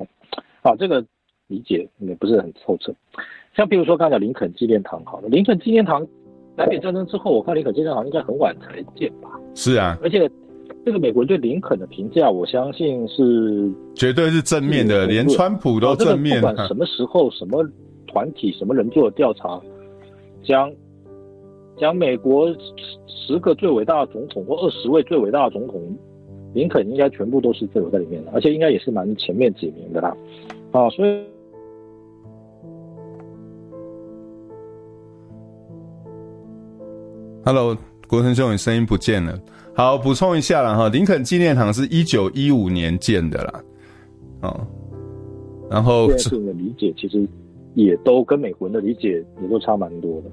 [0.62, 1.04] 啊，这个
[1.48, 2.92] 理解也不是很透彻。
[3.54, 6.06] 像比如说刚才讲林肯纪念堂，好了，林肯纪念堂
[6.56, 9.28] 南北战争之后，我看林肯纪念堂应该很晚才建吧？
[9.54, 10.30] 是啊，而且
[10.86, 16.40] 这个美国人对林肯的评价，我相信是绝对是正面的，连川普都正面。
[16.40, 17.62] 不管什么时候、什么
[18.08, 19.60] 团体、什么人做的调查，
[20.42, 20.72] 将
[21.78, 22.48] 将美国
[23.06, 25.80] 十个最伟大的总统或二十位最伟大的总统，
[26.54, 30.16] 林肯应该全部都是最有在里面的，而且应该也是蛮前面几名的啦。
[30.72, 31.24] 啊，所以
[37.44, 39.38] ，Hello，国成兄，你声音不见了。
[39.74, 43.62] 好，补充一下了哈，林肯纪念堂是一九一五年建的啦。
[44.42, 44.66] 哦，
[45.70, 47.26] 然后对这个理解其实
[47.78, 50.30] 也都跟美国人的理解也都差蛮多的。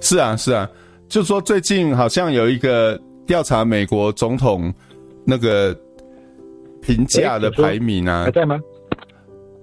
[0.00, 0.70] 是啊，是啊，
[1.08, 4.72] 就说最近好像有一个调查美国总统
[5.24, 5.76] 那个
[6.80, 8.60] 评价的排名啊，还在吗？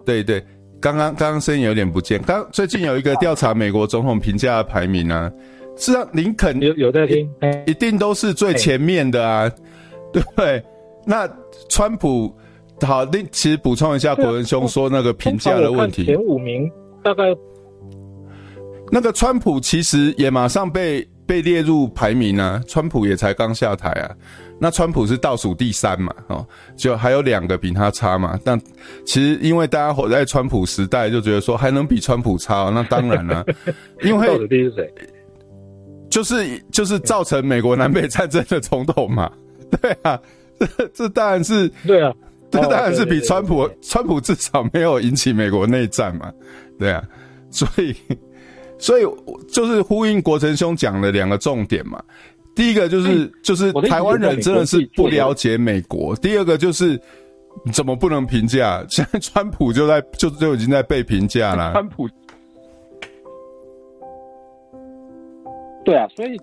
[0.06, 0.44] 对对，
[0.82, 2.22] 刚刚刚刚声音有点不见。
[2.24, 5.32] 刚最近有一个调查美国总统评价的排名啊，
[5.78, 7.32] 是啊，林肯有有在听，
[7.66, 9.50] 一定都是最前面的啊，
[10.12, 10.62] 对不对？
[11.06, 11.30] 那
[11.70, 12.36] 川普
[12.82, 16.70] 好，那其实补充一下，国文兄说那个评价的问题，前五名
[17.04, 17.24] 大概
[18.92, 24.12] 那个川普其实也马上被被列入排名啊，川普也才刚下台啊。
[24.58, 28.40] 那川普是倒数第三嘛，哦，就还有两个比他差嘛。
[28.44, 28.58] 但
[29.06, 33.46] 其实因为大家活在川普时代，就觉得说还能比川普差，那当然了，
[34.02, 34.94] 因为倒数第一是谁？
[36.10, 39.30] 就是就是造成美国南北战争的总统嘛。
[39.82, 40.18] 对啊，
[40.58, 42.14] 这这当然是对啊，
[42.56, 46.32] 这当然是比川普川普至少没有引起美国内战嘛。
[46.80, 47.04] 对啊，
[47.52, 47.96] 所以
[48.78, 49.04] 所以
[49.48, 52.02] 就是呼应国成兄讲的两个重点嘛。
[52.56, 56.16] 第一个就是、欸、就是台湾人真的是不了解美国。
[56.16, 57.00] 第二个就是
[57.74, 58.84] 怎么不能评价？
[58.90, 61.74] 现在川普就在就就已经在被评价了。
[61.74, 62.10] 川普，
[65.84, 66.40] 对啊，所以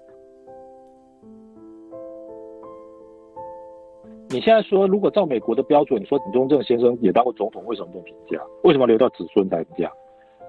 [4.32, 8.40] 你现在说，如果照美国的标准，你说李宗正先生也当过总统，为什么不评价？
[8.64, 9.92] 为什么留到子孙才评价？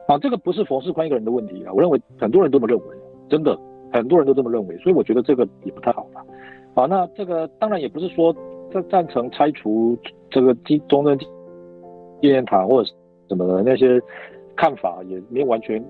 [0.07, 2.95] 啊，这个不是冯世宽一个人的问题啊，我认为很多人都这么认为，
[3.29, 3.57] 真的。
[3.91, 6.25] 很多人都这么认为，所以我觉得这个也不太好吧。
[6.73, 8.35] 啊，那这个当然也不是说
[8.71, 9.95] 赞赞成拆除
[10.31, 11.27] 这个中中正纪
[12.21, 12.89] 念堂或者
[13.29, 14.01] 什么的那些
[14.55, 15.83] 看法，也没有完全，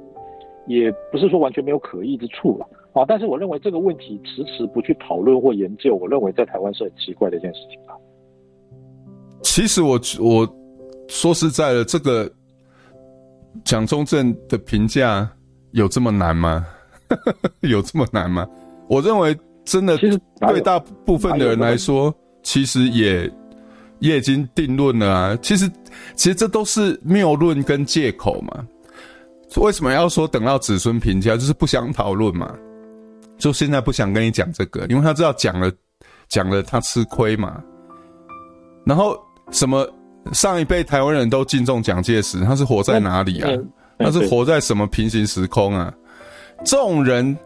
[0.67, 2.67] 也不是说完全没有可疑之处了。
[3.07, 7.95] 但是我认为这个问题迟迟不去讨论或研究，我认为在台湾是很奇怪的一件事情吧。
[9.41, 10.47] 其实我我
[11.07, 12.31] 说实在的，这个
[13.63, 15.29] 蒋中正的评价
[15.71, 16.65] 有这么难吗？
[17.61, 18.47] 有这么难吗？
[18.87, 23.29] 我认为真的，对大部分的人来说，其实也
[23.99, 25.37] 也已经定论了啊。
[25.41, 25.69] 其实，
[26.15, 28.67] 其实这都是谬论跟借口嘛。
[29.57, 31.35] 为什么要说等到子孙评价？
[31.35, 32.55] 就是不想讨论嘛。
[33.43, 35.69] 就现在不想跟你讲这个，因为他知道讲了
[36.29, 37.61] 讲了他吃亏嘛。
[38.85, 39.19] 然后
[39.51, 39.85] 什么
[40.31, 43.51] 上一辈台湾人都敬重蒋介石，他是活在哪里啊？
[43.99, 45.93] 他是活在什么平行时空啊？
[46.63, 47.37] 这种人，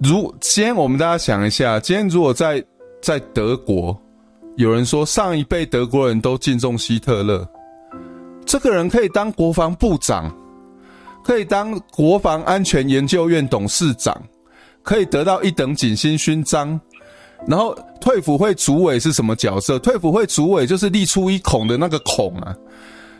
[0.00, 2.60] 如今天我们大家想一下，今天如果在
[3.00, 3.96] 在德国，
[4.56, 7.48] 有人说上一辈德国人都敬重希特勒，
[8.44, 10.30] 这这个人可以当国防部长，
[11.24, 14.14] 可以当国防安全研究院董事长，
[14.82, 16.80] 可以得到一等景星勋章。
[17.46, 19.78] 然后退辅会主委是什么角色？
[19.78, 22.54] 退辅会主委就是立出一孔的那个孔啊，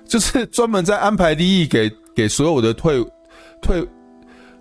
[0.07, 3.03] 就是专门在安排利益给给所有的退
[3.63, 3.83] 退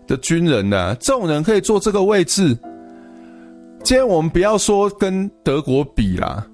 [0.08, 2.58] 的军人的、这种人可以坐这个位置。
[3.84, 6.46] 今天我们不要说跟德国比啦，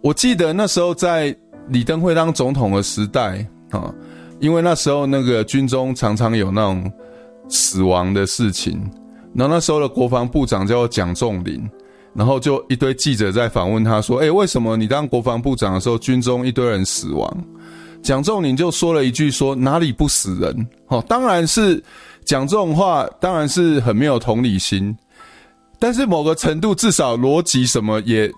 [0.00, 1.36] 我记得那时候在
[1.68, 3.92] 李登辉当总统的时代啊，
[4.38, 6.92] 因为那时候那个军中常常有那种
[7.48, 8.80] 死亡的事情，
[9.34, 11.68] 然后那时候的国防部长叫蒋仲林。
[12.16, 17.44] 然后就一堆记者在访问他说：“诶，为什么你当国防部长的时候，军中一堆人死亡？”
[18.04, 21.82] 蒋仲林就说了一句说：“哪里不死人？”哦，当然是
[22.24, 24.96] 讲这种话，当然是很没有同理心。
[25.80, 28.30] 但是某个程度，至少逻辑什么也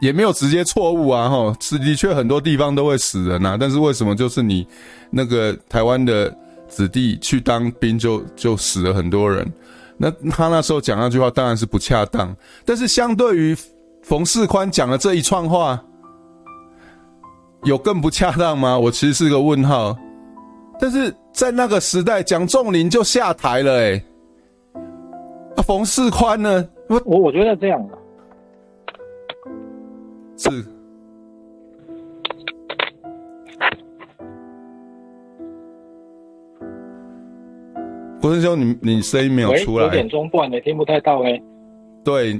[0.00, 1.28] 也没有直接错误啊！
[1.28, 3.56] 哈，是的确很多地方都会死人啊。
[3.58, 4.64] 但是为什么就是你
[5.10, 6.32] 那个台湾的
[6.68, 9.52] 子弟去当兵就就死了很多人？
[9.96, 13.56] 那他那时候讲那句话当然是不恰当，但是相对于
[14.02, 15.82] 冯世宽讲的这一串话，
[17.64, 18.78] 有更不恰当吗？
[18.78, 19.96] 我其实是个问号。
[20.78, 24.04] 但是在那个时代，蒋仲林就下台了、欸，诶
[25.56, 26.68] 啊，冯世宽呢？
[26.88, 27.98] 我我觉得这样的
[30.36, 30.75] 是。
[38.26, 41.40] 国生兄，你你声音没有出来，有点中断，你听不太到哎。
[42.02, 42.34] 对，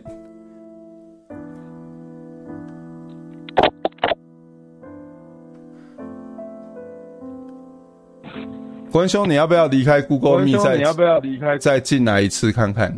[8.90, 10.58] 国生兄，你要不要离开 Google Meet？
[10.58, 11.56] 再你要不要离开？
[11.56, 12.90] 再进来一次看看。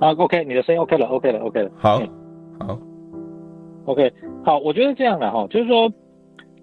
[0.00, 1.70] 啊，OK，你的声音 OK 了，OK 了，OK 了。
[1.76, 2.02] 好，
[2.58, 2.76] 好
[3.84, 4.12] ，OK，
[4.44, 5.88] 好，我觉得这样的哈，就是说，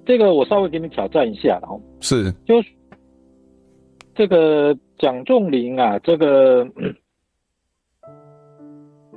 [0.05, 2.67] 这个我稍微给你挑战一下，然后是，就是。
[4.13, 6.67] 这个蒋仲林啊，这个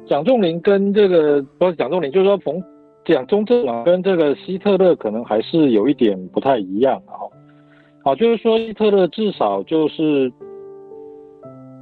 [0.07, 2.63] 蒋仲林跟这个不是蒋仲林，就是说冯
[3.05, 7.27] 蒋中正啊，跟这个希特勒可能还是有一点不太一样啊。
[8.05, 10.33] 好，就是说希特勒至少就是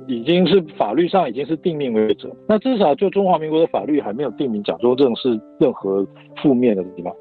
[0.09, 6.07] 已经是法律上已经是定命为者，那至少就中华民国的法律还没有定名蒋中正是任何
[6.43, 7.15] 负面的地方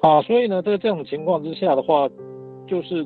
[0.00, 0.22] 啊。
[0.22, 2.08] 所以呢，在这种情况之下的话，
[2.68, 3.04] 就是。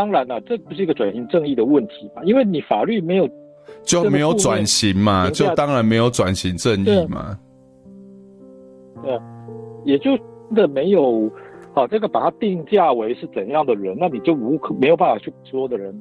[0.00, 2.24] 当然了，这不是一个转型正义的问题嘛？
[2.24, 3.28] 因为你法律没有
[3.82, 7.38] 就没有转型嘛，就当然没有转型正义嘛。
[9.02, 9.20] 对，
[9.84, 10.18] 也就
[10.54, 11.30] 的没有
[11.74, 15.94] 啊，这个把它定价为是怎样的人，那你就无可没有办法去说的人，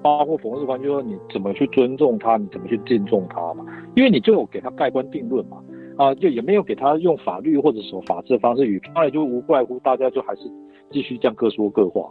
[0.00, 3.62] 包括冯世宽，就说你怎么去尊重他，你怎么去敬重他嘛？
[3.94, 5.58] 因为你就有给他盖棺定论嘛，
[5.98, 10.50] 啊，就也没有给他用法律或者什么法治的方式语，当然就无怪乎大家就还是
[10.90, 12.08] 继续这样各说各话。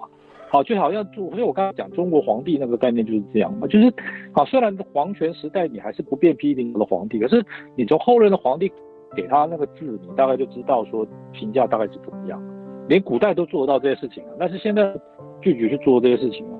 [0.49, 3.93] 好，就好像就，所以我刚才讲中国皇帝那个概念就是这样嘛，就是，
[4.31, 8.71] 好，虽然皇权时代你还是不变批评的皇帝，可是你从后任的皇帝
[9.15, 12.41] 给他那个字，你大概就知道说评价大概是怎么样。
[12.87, 14.95] 连古代都做得到这些事情了，但是现在
[15.41, 16.59] 拒绝去做这些事情了。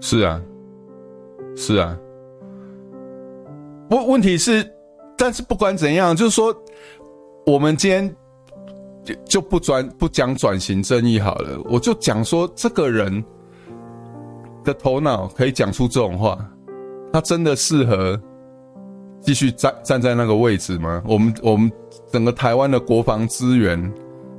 [0.00, 0.42] 是啊，
[1.54, 1.96] 是啊。
[3.90, 4.64] 问问题是，
[5.16, 6.52] 但是不管怎样，就是说，
[7.46, 8.14] 我们今天。
[9.24, 13.24] 就不转不讲转型正义好了，我就讲说这个人
[14.64, 16.38] 的头脑可以讲出这种话，
[17.12, 18.20] 他真的适合
[19.20, 21.02] 继续站站在那个位置吗？
[21.06, 21.70] 我们我们
[22.08, 23.78] 整个台湾的国防资源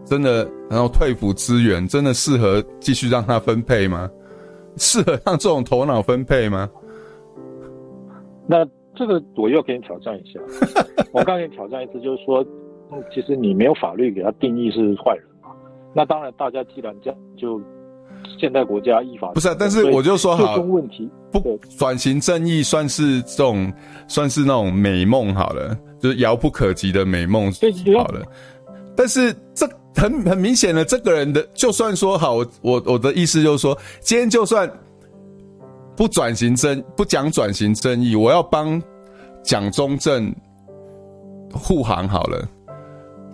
[0.05, 4.09] 真的，然后退辅资源真的适合继续让他分配吗？
[4.77, 6.69] 适合让这种头脑分配吗？
[8.47, 10.39] 那这个我又给你挑战一下，
[11.13, 12.45] 我刚给你挑战一次，就是说。
[13.13, 15.49] 其实你没有法律给他定义是坏人嘛？
[15.93, 17.61] 那当然，大家既然这样，就
[18.39, 19.55] 现代国家依法不是、啊。
[19.57, 23.71] 但是我就说好，最终问题不转型正义算是这种，
[24.07, 27.51] 算是那种美梦好了，就是遥不可及的美梦
[27.97, 28.25] 好了。
[28.95, 34.69] 但是这很很明显的，这个人的就算说好，我我我的意思就是说，今天就算
[35.95, 38.81] 不转型正不讲转型正义，我要帮
[39.43, 40.33] 蒋中正
[41.51, 42.47] 护航好了。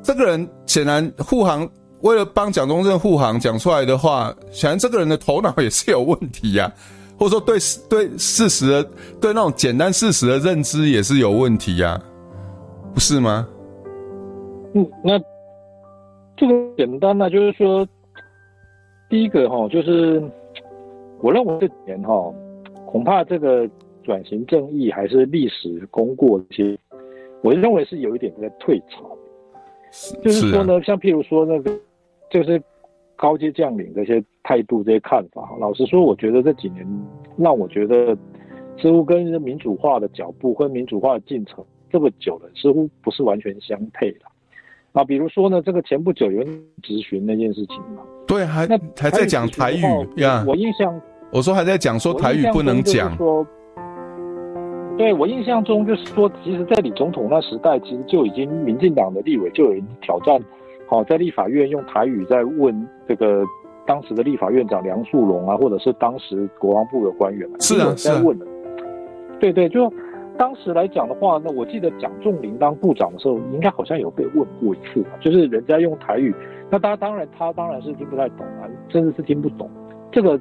[0.05, 1.67] 这个人显然护航，
[2.01, 6.71] 为了帮蒋中正护航讲出来的话，显然这个人的头脑也是有问题呀、
[7.17, 7.57] 或者说对
[7.89, 8.83] 对事实的
[9.19, 11.99] 对那种简单事实的认知也是有问题呀、
[12.93, 13.47] 不是吗？
[14.75, 15.19] 嗯，那
[16.37, 17.87] 这个简单呢，就是说，
[19.09, 20.21] 第一个哈，就是
[21.19, 22.31] 我认为这几年哈，
[22.85, 23.67] 恐怕这个
[24.03, 26.77] 转型正义还是历史功过一些，
[27.41, 29.14] 我认为是有一点在退潮。
[30.23, 31.71] 就是说呢，像譬如说那个，
[32.29, 32.61] 就是
[33.15, 36.85] 高阶将领这些态度、这些看法，老实说，我觉得这几年
[37.37, 38.15] 让我觉得
[38.77, 44.19] 似乎跟民主化的脚步、跟民主化的进程这么久了，似乎不是完全相配的。
[44.91, 49.81] 啊，比如说呢，这个前不久有人质询那件事情嘛，对，还那还在讲台语
[50.21, 50.43] 呀。
[50.47, 53.15] 我印象，我说还在讲说台语不能讲。
[53.17, 53.45] 说，
[54.97, 60.39] 对我印象中就是说，其实，在李总统那时代，其实就已经民进党的立委就有人挑战。
[60.87, 63.43] 好，在立法院用台语在问这个
[63.85, 68.45] 当时的立法院长梁树龙啊，或者是当时国防部的官员，是啊，是啊，在问的。
[69.39, 69.91] 对对，就
[70.37, 76.33] 当时来讲的话，那我记得蒋仲林当部长的时候，应该好像有被问过一次，就是人家用台语，
[76.69, 79.69] 那他当然他当然是听不太懂啊，甚至是听不懂，
[80.11, 80.39] 这个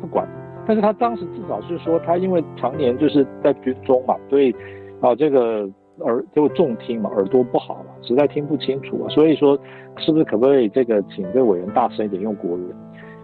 [0.00, 0.28] 不管，
[0.66, 4.54] 但是他当时至少是说他因为常年就是在军中嘛，所以
[5.00, 5.68] 啊这个。
[6.00, 9.08] 耳就重听嘛，耳朵不好嘛，实在听不清楚啊。
[9.08, 9.58] 所以说，
[9.96, 12.66] 是不是可不可以这个请这个委员大声一点用国语？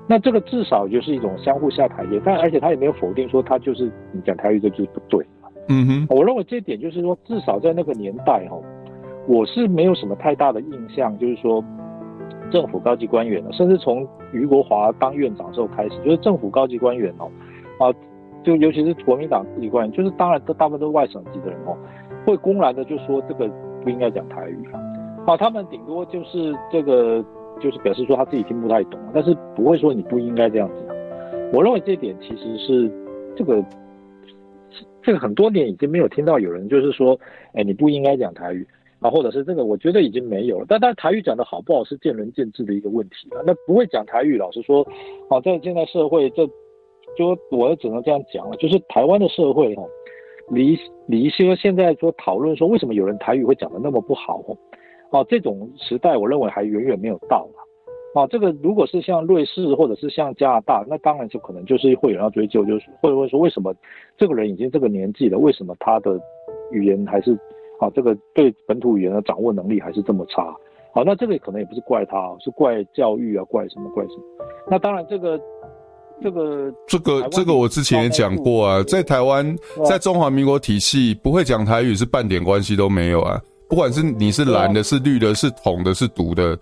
[0.09, 2.18] 那这个至少就是一种相互下台阶。
[2.24, 5.51] 但而且他也没有否定说他就是你讲台语这就是不对嘛。
[5.68, 8.59] 嗯哼，我认为这一点就是说，至少在那个年代哈，
[9.28, 11.62] 我是没有什么太大的印象，就是说
[12.51, 17.30] 政府高级官员，甚至从俞国华当院长之后开始，就是政府高级官员哦，
[17.78, 17.92] 啊，
[18.42, 21.76] 就尤其是国民党高级官员，就是当然都大部分都是外省籍的人哦。
[22.24, 23.48] 会公然的就说这个
[23.82, 24.80] 不应该讲台语啊，
[25.26, 27.24] 啊，他们顶多就是这个
[27.60, 30.96] 就是表示说他自己听不太懂，但是不会说你不应该这样讲。
[31.52, 32.90] 我认为这点其实是
[33.36, 33.64] 这个
[35.02, 37.18] 这个很多年已经没有听到有人就是说，
[37.54, 38.66] 哎，你不应该讲台语
[39.03, 40.66] 啊，或者是这个我觉得已经没有了。
[40.68, 43.42] 但但台语讲的好不好是见仁见智的一个问题了。
[43.46, 44.82] 那不会讲台语，老实说，
[45.28, 46.46] 啊，在现在社会这
[47.16, 49.82] 就我也只能这样讲了，就是台湾的社会哈。
[50.50, 50.76] 离
[51.07, 54.59] 离一些现在说讨论说为什么有人台语会讲得那么不好哦，
[55.11, 57.48] 啊，这种时代我认为还远远没有到
[58.14, 63.74] 啊，这个如果是像瑞士或者是像加拿大，那当然就可能就是会有人要追究，就是会问说为什么
[64.18, 66.20] 这个人已经这个年纪了，为什么他的
[66.72, 67.38] 语言还是
[67.82, 70.54] 啊这个对本土语言的掌握能力还是这么差？
[70.94, 74.22] 好，那这个可能也不是怪他，是怪教育啊，怪什么怪什么？
[74.70, 75.40] 那当然这个。
[76.22, 83.40] 这个这个这个我之前也讲过啊，在台湾，在中华民国体系，不会讲台语是半点关系都没有啊。
[83.68, 86.56] 不管是你是蓝的、是绿的、是统的、是独的，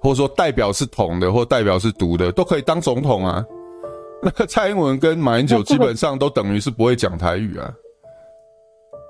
[0.00, 3.42] 或者说代表是统的或代表是独的，都可以当总统啊。
[4.22, 7.72] 那个蔡英文跟马英九基本上都等于是不会讲台语啊。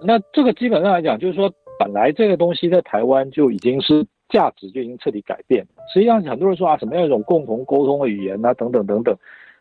[0.01, 5.67] 那这个基本上来讲，就是说本来这个东西在台湾就已经是价值就已经彻底改变。
[5.93, 9.17] 实际上很多人说啊，什么样一种共同沟通的语言啊，等等等等。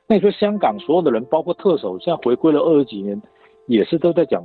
[0.08, 3.22] 那你说香港所有的人，包括特首，现在回归了二十几年，
[3.66, 4.44] 也是都在讲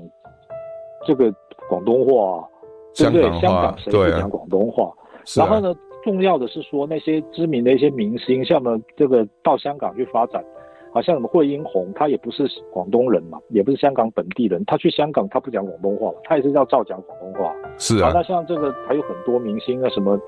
[1.07, 1.33] 这个
[1.69, 2.49] 广东话，
[2.97, 3.23] 对不对？
[3.41, 4.85] 香港谁不讲广东话？
[4.87, 4.95] 啊、
[5.37, 5.73] 然后呢，
[6.03, 10.45] 重要的是说那些知名的一些明星，像呢这个到香港去发展，
[10.93, 17.55] 好像什么惠英红，他也不是广东人嘛，也不是香港本地人，他去香港他不讲广东话，他也是要照讲广东话。
[17.79, 18.11] 是啊。
[18.15, 20.19] 那像这个还有很多明星啊，什么。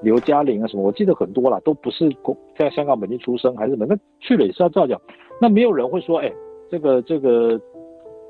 [0.00, 2.08] 刘嘉玲啊什么，我记得很多啦，都不是
[2.56, 4.96] 在香港本地出生，还是什么，那去了也是要照讲。
[5.40, 6.32] 那没有人会说，哎，
[6.70, 7.60] 这个这个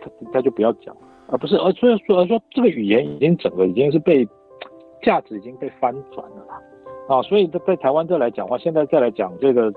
[0.01, 4.27] 他他就不要讲，而不是而所以说而说这个语言已经整个已经是被
[5.03, 6.59] 价值已经被翻转了啦
[7.07, 9.71] 啊，所以在在台湾这来讲的话，现在再来讲这个。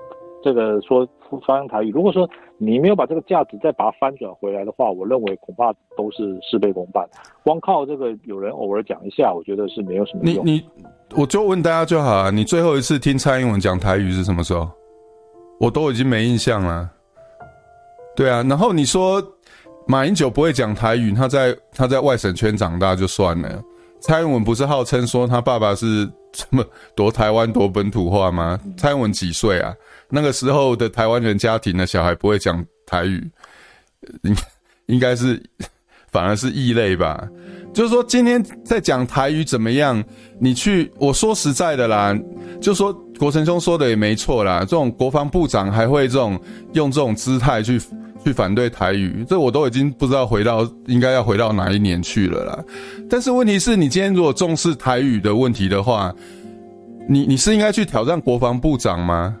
[0.44, 1.06] 这个说
[1.46, 2.28] 发扬台语，如果说
[2.58, 7.08] 你没有把这个价值再把它翻转回来的话，我认为恐怕都是事倍功半。
[7.42, 10.44] 光靠这个有人偶尔讲一下，我觉得是没有什么用。
[10.44, 10.64] 你你，
[11.16, 14.68] 我就问大家就好啊，你最后一次听蔡英文讲台语是什么时候？
[15.60, 16.90] 我都已经没印象了。
[18.16, 19.22] 对啊，然后你说
[19.86, 23.62] 马英九不会讲台语，他在他在外省圈长大就算了。
[24.00, 26.64] 蔡英文不是号称说他爸爸是什么
[26.96, 28.58] 夺台湾夺本土化吗？
[28.76, 29.72] 蔡英文几岁啊？
[30.14, 33.30] 那个时候的台湾人家庭的小孩不会讲台语，
[34.24, 34.36] 应
[34.86, 35.42] 应该是
[36.10, 37.26] 反而是异类吧。
[37.72, 40.04] 就是说今天在讲台语怎么样？
[40.38, 42.14] 你去我说实在的啦，
[42.60, 44.60] 就说国成兄说的也没错啦。
[44.60, 46.38] 这种国防部长还会这种
[46.74, 47.80] 用这种姿态去
[48.22, 52.62] 去反对台语，这我都已经不知道回到应该要回到哪一年去了啦。
[53.08, 56.14] 但是问题是你今天如果重视台语的问题的话，
[57.08, 59.34] 你你是应该去挑战国防部长吗？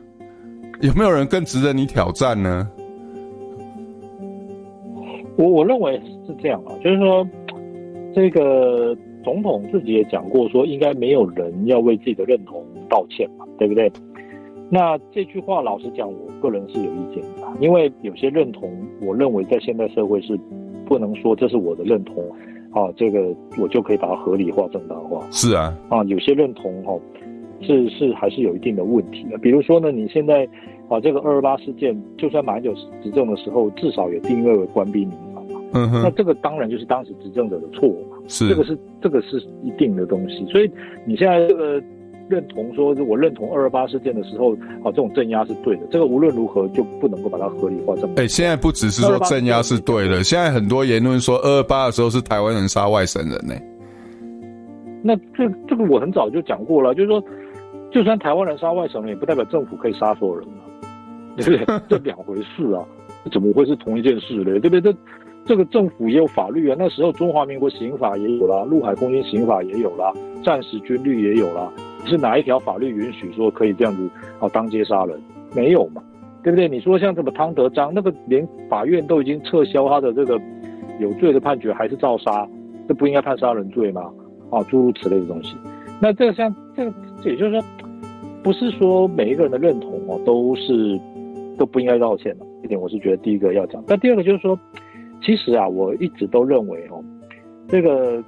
[0.82, 2.68] 有没有人更值得你挑战呢？
[5.36, 5.94] 我我认为
[6.26, 7.24] 是这样啊，就是说，
[8.12, 13.90] 这个总统自己也讲过，说应该没有人要为自己的认同道歉嘛，对不对？
[14.70, 18.68] 那这句话老实讲，我个人是有意见的，因为有些认同，
[19.00, 20.36] 我认为在现代社会是
[20.84, 22.24] 不能说这是我的认同
[22.72, 25.24] 啊，这个我就可以把它合理化、正当化。
[25.30, 26.98] 是啊，啊，有些认同哈。
[27.62, 29.38] 是是还是有一定的问题的。
[29.38, 30.48] 比如说呢，你现在
[30.88, 35.60] 啊这个二二八事件，就算马英九执政的时候，至少也定位为官逼民反嘛。
[35.72, 36.02] 嗯哼。
[36.02, 38.18] 那这个当然就是当时执政者的错嘛。
[38.28, 38.48] 是。
[38.48, 40.44] 这个是这个是一定的东西。
[40.46, 40.70] 所以
[41.06, 41.82] 你现在这个。
[42.28, 45.82] 认同说，我认同二二八事件的时候，啊，这种镇压是对的。
[45.90, 47.94] 这个无论如何就不能够把它合理化。
[47.96, 53.54] 这么，哎，现在不只是说镇压是对的，现在很多言论说二二八的时候是台湾人杀外省人呢。
[55.02, 57.22] 那这这个我很早就讲过了，就是说，
[57.92, 60.64] 就算台湾人杀外省人，也不代表政府可以杀所有人啊，
[61.36, 61.80] 对不对？
[61.88, 62.82] 这两回事啊，
[63.30, 64.58] 怎么会是同一件事呢？
[64.58, 64.80] 对不对？
[64.80, 64.94] 这
[65.44, 70.12] 这个政府也有法律啊，那时候中华民国刑法也有啦，陆海空军刑法也有啦，
[70.42, 71.70] 战时军律也有啦。
[72.06, 74.08] 是哪一条法律允许说可以这样子
[74.40, 75.20] 啊当街杀人？
[75.54, 76.02] 没有嘛，
[76.42, 76.68] 对不对？
[76.68, 80.40] 你说像什么汤德章，那个连法院都已经撤销他的这个
[80.98, 82.48] 有罪的判决，还是照杀，
[82.88, 84.10] 这不应该判杀人罪吗？
[84.50, 85.56] 啊，诸如此类的东西。
[86.00, 86.92] 那这个像这个，
[87.24, 87.62] 也就是说，
[88.42, 90.98] 不是说每一个人的认同哦都是
[91.58, 92.46] 都不应该道歉的。
[92.62, 93.82] 这点我是觉得第一个要讲。
[93.86, 94.58] 但第二个就是说，
[95.22, 97.04] 其实啊，我一直都认为哦，
[97.68, 98.22] 这个。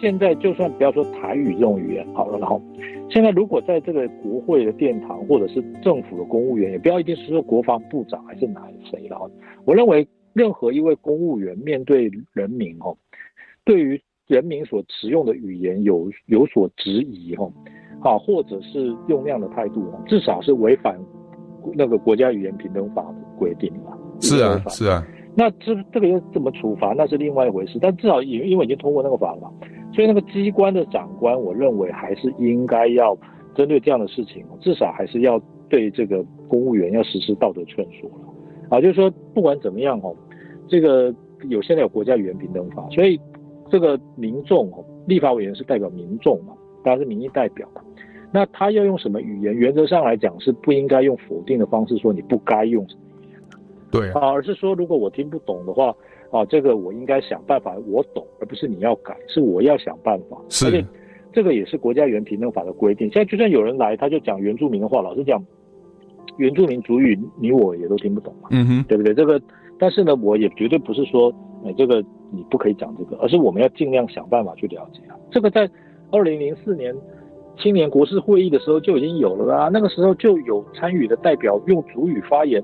[0.00, 2.62] 现在就算不要说台语这种语言好了，然后
[3.10, 9.28] 现在如果在这个国会的殿堂或者是政府的公务员，也不要一定是说国防部长还是哪谁了。
[9.64, 12.96] 我认为任何一位公务员面对人民哦，
[13.64, 17.52] 对于人民所使用的语言有有所质疑哦，
[18.00, 20.98] 啊，或者是用那样的态度，至少是违反
[21.74, 23.96] 那个国家语言平等法的规定嘛。
[24.20, 25.06] 是啊，是啊。
[25.34, 26.92] 那这这个又怎么处罚？
[26.92, 27.78] 那是另外一回事。
[27.80, 29.50] 但至少因因为已经通过那个法了嘛。
[29.94, 33.16] 所以那个机关的长官，我认为还是应该要
[33.54, 38.16] 针对这样的事情，至少还是要对这个公务员要实施道德劝说了
[38.68, 40.14] 啊，就是说不管怎么样哦，
[40.68, 41.14] 这个
[41.48, 43.18] 有现在有国家语言平等法，所以
[43.70, 46.52] 这个民众哦，立法委员是代表民众嘛，
[46.84, 47.80] 当然是民意代表嘛，
[48.32, 49.54] 那他要用什么语言？
[49.54, 53.40] 原则上来讲是不应该用否定的方式说你不该用什么语言，
[53.90, 55.94] 对啊，而是说如果我听不懂的话。
[56.30, 60.36] 啊，这个我应该想办法，我懂，而不是你要改，是我要想办法。
[60.50, 60.84] 是，而且
[61.32, 63.10] 这个也是国家语言平等法的规定。
[63.10, 65.42] 现在就算有人来，他就讲原住民的话，老实讲，
[66.36, 69.14] 原住民族语你我也都听不懂嘛，嗯哼，对不对？
[69.14, 69.40] 这个，
[69.78, 71.32] 但是呢，我也绝对不是说，
[71.64, 75.16] 哎，这个你不可以讲这个，而是我们要尽量想办法去了解啊。
[75.30, 75.66] 这个在
[76.10, 76.94] 二零零四年
[77.58, 82.62] 青年国事会议的时候就已经有了啊，那个时候就有参与的代表用族语发言，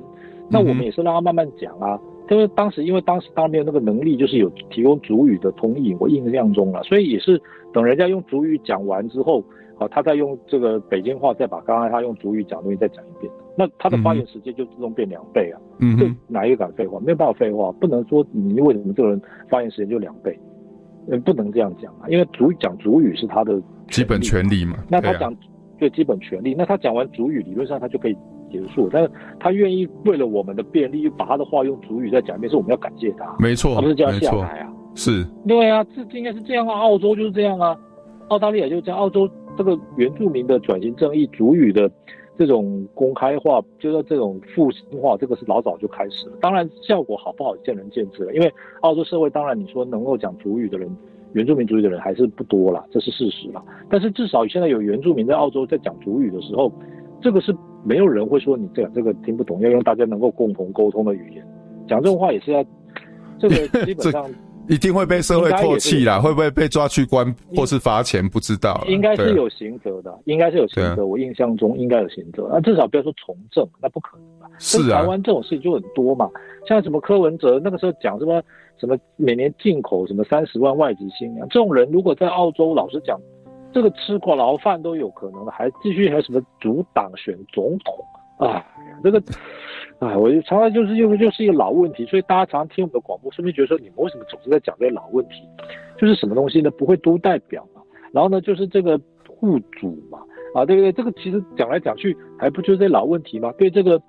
[0.48, 2.00] 那我们也是让他慢慢讲啊。
[2.02, 7.38] 嗯因为当时，因为当时他没有那个能力，就是有提供族语的同意，我印象中了，所以也是
[7.70, 9.44] 等人家用族语讲完之后，
[9.78, 15.60] 啊，他再用这个北京话再把刚才他用族语讲的东西再讲一遍，那他的发言时间就自动变两倍啊。
[15.80, 16.98] 嗯，就哪一个敢废话？
[16.98, 19.20] 没有办法废话，不能说你为什么这个人
[19.50, 20.34] 发言时间就两倍，
[21.08, 24.76] 嗯，不能这样讲啊，因为主讲主语是他的基本权利嘛。
[24.88, 25.34] 那他讲
[25.78, 28.16] 最基本权利，那他讲完主语，理论上他就可以。
[28.52, 33.34] 结束，但是他愿意为了我们的便利，把他的话用主语再讲一遍，是我们要感谢他。
[33.40, 34.72] 没错，他不是这样下台啊？
[34.94, 36.78] 是，对啊，这应该是这样啊。
[36.78, 37.76] 澳洲就是这样啊，
[38.28, 39.00] 澳大利亚就是这样。
[39.00, 39.28] 澳洲
[39.58, 41.90] 这个原住民的转型正义、主语的
[42.36, 46.36] 这种公开化，就是这种复兴化，这个是老早就开始了。
[46.40, 48.34] 当然，效果好不好见仁见智了。
[48.34, 50.88] 因为澳洲社会，当然你说能够讲主语的人，
[51.32, 53.64] 原住民族语的人还是不多了，这是事实了。
[53.88, 56.72] 但是至少现在有原住民在澳洲在讲主语的时候，
[57.20, 57.54] 这个是。
[57.86, 61.46] 没有人会说你这样这个听不懂，要用大家能够共同沟通的语言
[61.86, 62.64] 讲这种话，也是要
[63.38, 64.26] 这个基本上
[64.68, 68.26] 一定会被社会唾弃啦，会不会被抓去关或是罚钱？
[68.28, 71.04] 不知道，应该是有刑责的，应该是有刑责。
[71.04, 74.48] 我印象中应该有刑责，那至少不要说从政，那不可能吧？
[74.58, 76.28] 是啊，台湾这种事情就很多嘛，
[76.66, 78.42] 像什么柯文哲那个时候讲什么
[78.78, 83.18] 什么每年进口什么三十万外籍新娘，这种人如果在澳洲，老实讲。
[83.72, 88.04] 这个吃过牢饭都有可能的，还继续还有什么阻挡选总统
[88.38, 88.64] 啊？
[89.02, 89.20] 这个，
[90.00, 95.42] 哎，我就常常就是因为就是一个老问题，所以大家常常听我们的广播，顺便觉得说你们为什么总是在讲这些老问题？
[95.98, 96.70] 就是什么东西呢？
[96.70, 97.80] 不会都代表嘛？
[98.12, 100.18] 然后呢，就是这个户主嘛？
[100.54, 100.92] 啊，对不对？
[100.92, 103.52] 这个其实讲来讲去还不就是这些老问题吗？
[103.58, 104.00] 对这个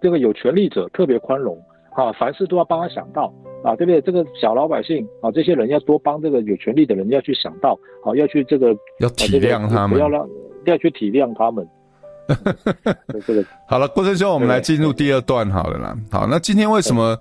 [0.00, 1.58] 这个有权利者特别宽容
[1.94, 3.32] 啊，凡事都要帮他想到。
[3.62, 4.00] 啊，对不对？
[4.00, 10.28] 这个小老百姓啊，这些人要多帮这个有权利的人，要去想到，好、啊，要去这个要体谅他们，不要让
[10.64, 11.64] 要去体谅他们。
[13.26, 15.96] 这个好了，郭正兄，我们来进入第二段好了啦。
[16.10, 17.18] 好，那今天为什么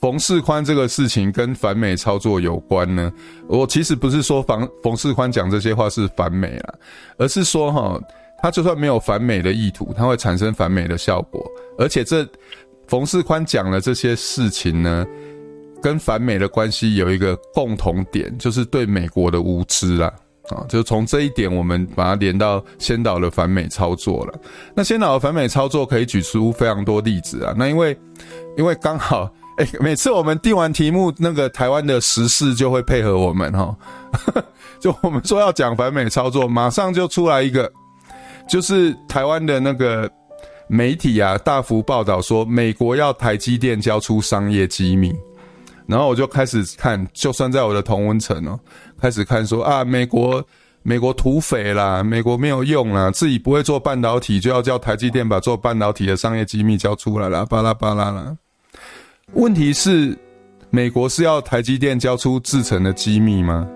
[0.00, 3.12] 冯世宽这个事情跟反美操作有关呢？
[3.48, 6.74] 我其实不是说冯冯世宽讲这些话是反美啦，
[7.18, 8.00] 而是说哈，
[8.42, 11.44] 他就算没有反美的意图，他会产生反美的效果，
[11.78, 12.26] 而且这
[12.88, 15.06] 冯世宽讲的这些事情呢，
[15.80, 20.06] 跟反美的关系有一个共同点，就是对美国的无知啦。
[20.06, 24.38] 啊，啊就从这一点我们把它连到先导的反美操作了。
[24.74, 27.54] 那先导的反美操作可以举出非常多例子啊。
[27.56, 27.96] 那因为
[28.56, 33.74] 因为刚好，哎、每次我们定完题目，那个台湾的时事就会配合我们哈，
[34.80, 37.70] 就我们说要讲反美操作，马上就出来一个，
[38.48, 40.10] 就是台湾的那个
[40.66, 45.14] 媒体啊，大幅报道说美国要台积电交出商业机密。
[45.84, 48.58] 然后我就开始看，就算在我的同温层哦，
[49.02, 50.40] 开始看说啊，美国
[50.84, 58.36] 美国土匪啦，美国没有用啦，自己不会做半导体，就要叫台积电把做半导体的商业机密交出来啦，巴拉巴拉啦。
[59.32, 60.16] 问题是，
[60.70, 63.66] 美国是要台积电交出制成的机密吗？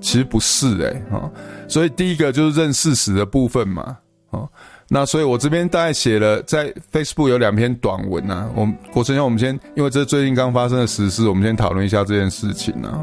[0.00, 1.30] 其实不是诶、欸、哈，
[1.66, 3.96] 所以第一个就是认事实的部分嘛，
[4.30, 4.48] 哦。
[4.88, 8.46] 那所以，我这边大概写了，在 Facebook 有两篇短文啊。
[8.54, 13.00] 我们国成兄，我们先，因为这最近刚发生的实事，我们先讨论一下这件事情啊。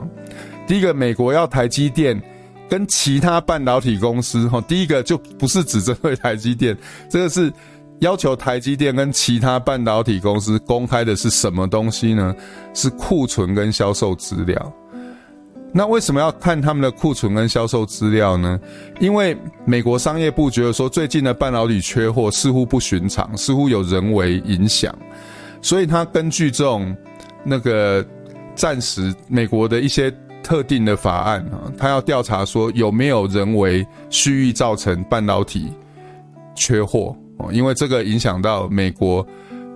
[0.70, 2.22] 第一个，美国要台积电
[2.70, 6.78] 跟其他半导体公司，哈，第一个就不是只针对台积电，
[7.10, 7.52] 这个是
[8.02, 12.36] 要求台积电跟其他半导体公司公开的是什么东西呢？
[12.76, 14.72] 是库存跟销售资料。
[15.74, 18.60] 那为什么要看他们的库存跟销售资料呢？
[19.00, 24.96] 因为美国商业部觉得说，最近的半导体缺货似乎不寻常，似乎有人为影响，
[25.64, 26.96] 所以他根据这种
[27.44, 28.06] 那个
[28.54, 30.14] 暂时美国的一些
[30.44, 35.72] 特定的法案啊，他要调查说有没有人为蓄意造成半导体
[36.56, 39.26] 缺货哦，因为这个影响到美国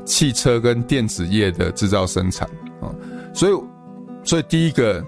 [0.05, 2.47] 汽车跟电子业的制造生产
[2.82, 2.89] 啊，
[3.34, 3.53] 所以
[4.24, 5.03] 所以第一个。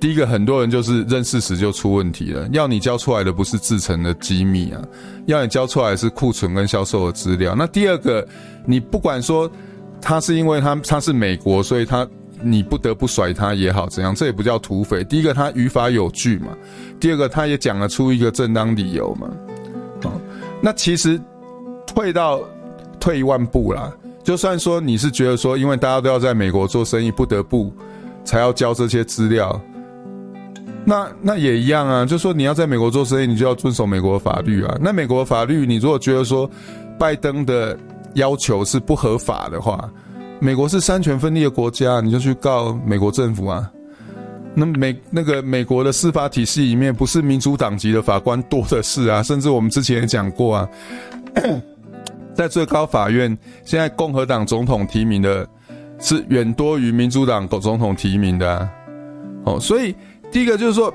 [0.00, 2.48] 第一个，很多人就是认事实就出问题了。
[2.50, 4.82] 要你交出来的不是制成的机密啊，
[5.26, 7.54] 要你交出来是库存跟销售的资料。
[7.56, 8.26] 那第二个，
[8.66, 9.48] 你不管说
[10.00, 12.04] 他是因为他他是美国，所以他
[12.42, 15.02] 你不得不甩他也好怎样，这也不叫土匪。
[15.04, 16.48] 第一个，他语法有据嘛；
[17.00, 19.28] 第二个，他也讲了出一个正当理由嘛。
[20.02, 20.12] 好，
[20.60, 21.20] 那其实
[21.86, 22.40] 退到
[22.98, 27.72] 退一万步啦，就算说你是觉得说，因为大家都要在美国做生意，不得不
[28.24, 29.60] 才要交这些资料。
[30.84, 34.76] 那那也一样啊，就说你要在美国做生意，你就要遵守美国法律啊。
[34.80, 36.50] 那美国法律，你如果觉得说
[36.98, 37.78] 拜登的
[38.14, 39.88] 要求是不合法的话，
[40.42, 43.70] 美国是三权分立的国家，你就去告美国政府啊。
[44.56, 50.68] 那美那个美国的司法体系里面，不是民主党籍的法官多的是啊，甚至我们之前也讲过啊，
[52.34, 55.48] 在最高法院，现在共和党总统提名的
[56.00, 58.68] 是远多于民主党总统提名的啊。
[59.44, 59.94] 哦，所以。
[60.32, 60.92] 第一个就是说，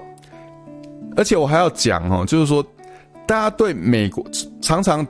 [1.15, 2.65] 而且我还要讲哦，就是说，
[3.27, 4.25] 大家对美国
[4.61, 5.05] 常常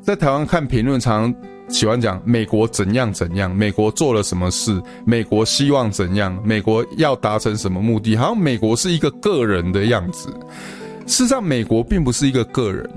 [0.00, 1.32] 在台湾看评论，常
[1.68, 10.28] 喜欢讲美国怎样怎样，美国做了什么事，美国希望怎样，美国要达成什么目的，好像美国是一个个人的样子。
[11.06, 12.88] 事实上，美国并不是一个个人，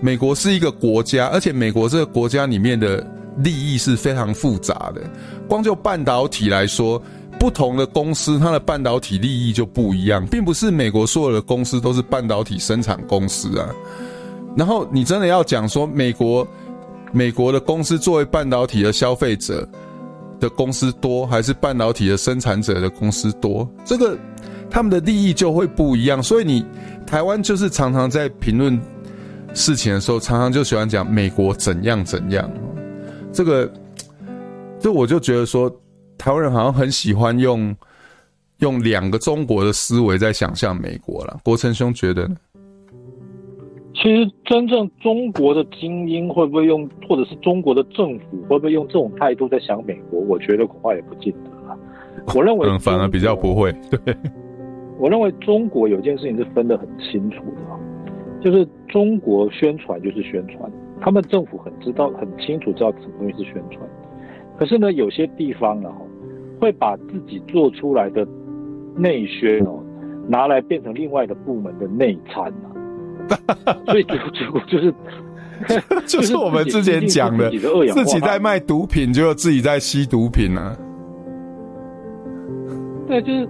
[0.00, 3.06] 美国是一个国家，而且美国这个国家里面的
[3.38, 5.02] 利益是非常复杂的。
[5.48, 7.02] 光就半导体来说。
[7.38, 13.66] 不同的公司，它的半导体利益就不一样，并不是美国所有的公司都是半导体生产公司啊。
[14.54, 16.46] 然后你真的要讲说，美国
[17.12, 19.68] 美国的公司作为半导体的消费者
[20.38, 23.68] 的公司多，还是半导体的生产者的公司多？
[23.84, 24.16] 这个
[24.70, 26.22] 他们的利益就会不一样。
[26.22, 26.64] 所以你
[27.06, 28.80] 台湾就是常常在评论
[29.54, 32.50] 事情的时候，常常就喜欢讲美国怎样怎样。
[33.32, 33.70] 这个，
[34.78, 35.70] 就我就觉得说。
[36.22, 37.74] 台湾人好像很喜欢用
[38.58, 41.40] 用两个中国的思维在想象美国了。
[41.42, 42.36] 国成兄觉得呢？
[44.02, 50.18] 其实真正中国的精英会不会用，或者是中国的政府会不会用这种态度在想美国？
[50.20, 51.76] 我觉得恐怕也不见得啊。
[52.34, 53.70] 我认为嗯，反而比较不会。
[53.90, 54.16] 对，
[54.98, 60.70] 我认为中国有件事情是分得很清楚的，就是中国宣传就是宣传，
[61.00, 63.80] 他们政府很知道很清楚知道什么东西是宣传，
[64.56, 65.90] 可是呢，有些地方呢。
[66.60, 68.28] 会把自己做出来的
[68.94, 69.82] 内宣哦，
[70.28, 72.68] 拿来变成另外的部门的内参啊，
[73.86, 74.16] 所以结
[74.50, 74.94] 果就是，
[76.06, 77.50] 就是我们之前讲的，
[77.92, 80.76] 自己在卖毒品，就自己在吸毒品啊。
[83.06, 83.48] 对，就是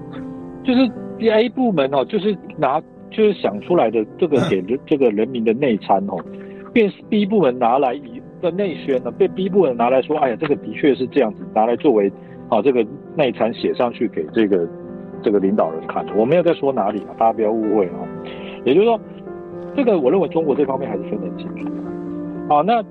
[0.64, 0.90] 就是
[1.30, 6.16] A 部门哦，就是拿就是想出来的这个给人 这个人民的内参哦，
[6.72, 12.12] 变 B 部门拿来以的内宣呢，被 B 部门拿来说，哎呀，这个的确是这样子，拿来作为。
[12.50, 12.84] 啊，这个
[13.16, 14.68] 内参写上去给这个
[15.22, 18.02] 这个领导人看的，我没有在说哪里啊，大家不要误会啊。
[18.64, 19.00] 也就是说，
[19.76, 21.80] 这个我认为中国这方面还是分得很清楚的。
[22.48, 22.82] 好，那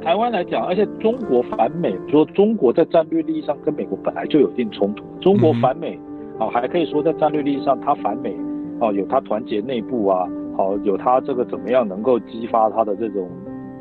[0.00, 5.04] 台湾来讲，而且中国反美，说中国在战略利益上跟美国本来就有一定冲突。
[5.20, 5.98] 中国反美
[6.38, 8.36] 啊，还可以说在战略利益上它反美
[8.80, 13.28] 哦，有他团结内部啊，好，有他这个怎么样能够激发他的这种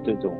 [0.04, 0.32] 这种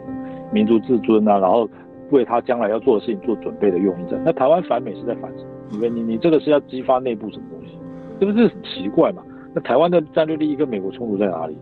[0.52, 1.70] 民族自尊啊，然后
[2.12, 4.18] 为他将来要做的事情做准备的用意在。
[4.26, 5.50] 那台湾反美是在反什么？
[5.74, 7.78] 因为你你这个是要激发内部什么东西？
[8.20, 9.22] 这不是很奇怪嘛？
[9.54, 11.58] 那台湾的战略利益跟美国冲突在哪里？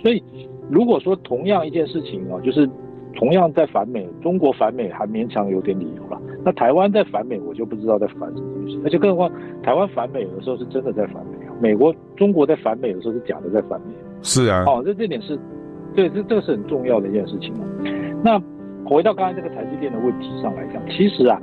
[0.00, 0.22] 所以
[0.70, 2.68] 如果说同样一件事情啊，就是
[3.14, 6.20] 同样在反美，中国反美还勉强有点理由了。
[6.44, 8.80] 那台湾在反美，我就不知道在反什么东西。
[8.84, 9.32] 而且更何况，
[9.62, 11.52] 台湾反美有的时候是真的在反美啊。
[11.60, 13.92] 美国、中国在反美的时候是假的在反美。
[14.22, 14.64] 是啊。
[14.66, 15.38] 哦，这这点是，
[15.94, 17.52] 对，这这个是很重要的一件事情。
[18.22, 18.40] 那
[18.84, 21.38] 回到刚才这个台积电的问题上来讲，其实啊，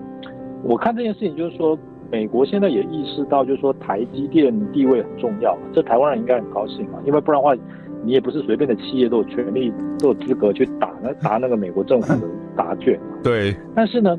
[0.64, 1.78] 我看这件事情就是说，
[2.12, 7.56] 美国现在也意识到，就是说台积电地位很重要，这台湾人应该很高兴啊，因为不然的话，
[8.04, 13.00] 你也不是随便的企业都有权利、都有资格去打那 打那个美国政府的答卷。
[13.24, 13.56] 对。
[13.76, 14.18] 但是呢。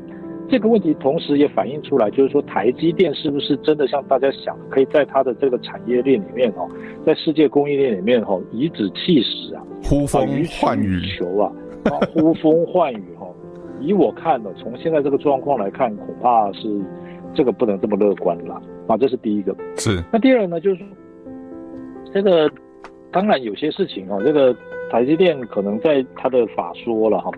[0.51, 6.67] 这个问题同时也反映出来，就是说台积电是不是真的像大家想，可以在它的这个产业链里面哦，
[7.05, 10.27] 在世界供应链里面哦，颐指气使啊，呼风
[10.59, 11.51] 唤雨球啊，
[12.11, 13.27] 呼风唤雨哈。
[13.79, 16.67] 以我看呢，从现在这个状况来看，恐怕是
[17.33, 18.97] 这个不能这么乐观了啊。
[18.97, 19.55] 这是第一个。
[19.77, 20.03] 是。
[20.11, 20.87] 那第二呢，就是说
[22.13, 22.49] 这个
[23.11, 24.55] 当然有些事情啊，这个
[24.91, 27.31] 台积电可能在它的法说了哈。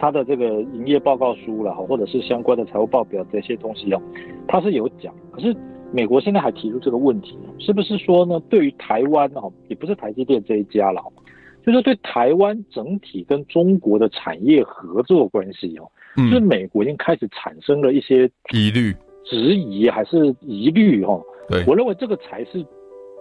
[0.00, 4.00] 他的这个营业报告书了哈，或者是相关的财务报表这些东西哦，
[4.46, 5.12] 他是有讲。
[5.32, 5.52] 可是
[5.90, 8.40] 美国现在还提出这个问题，是不是说呢？
[8.48, 11.02] 对于台湾哦，也不是台积电这一家了，
[11.66, 15.90] 就是对台湾整体跟中国的产业合作关系哦，
[16.30, 18.94] 是美国已经开始产生了一些疑虑、
[19.28, 21.20] 质疑还是疑虑哈？
[21.48, 22.64] 对，我认为这个才是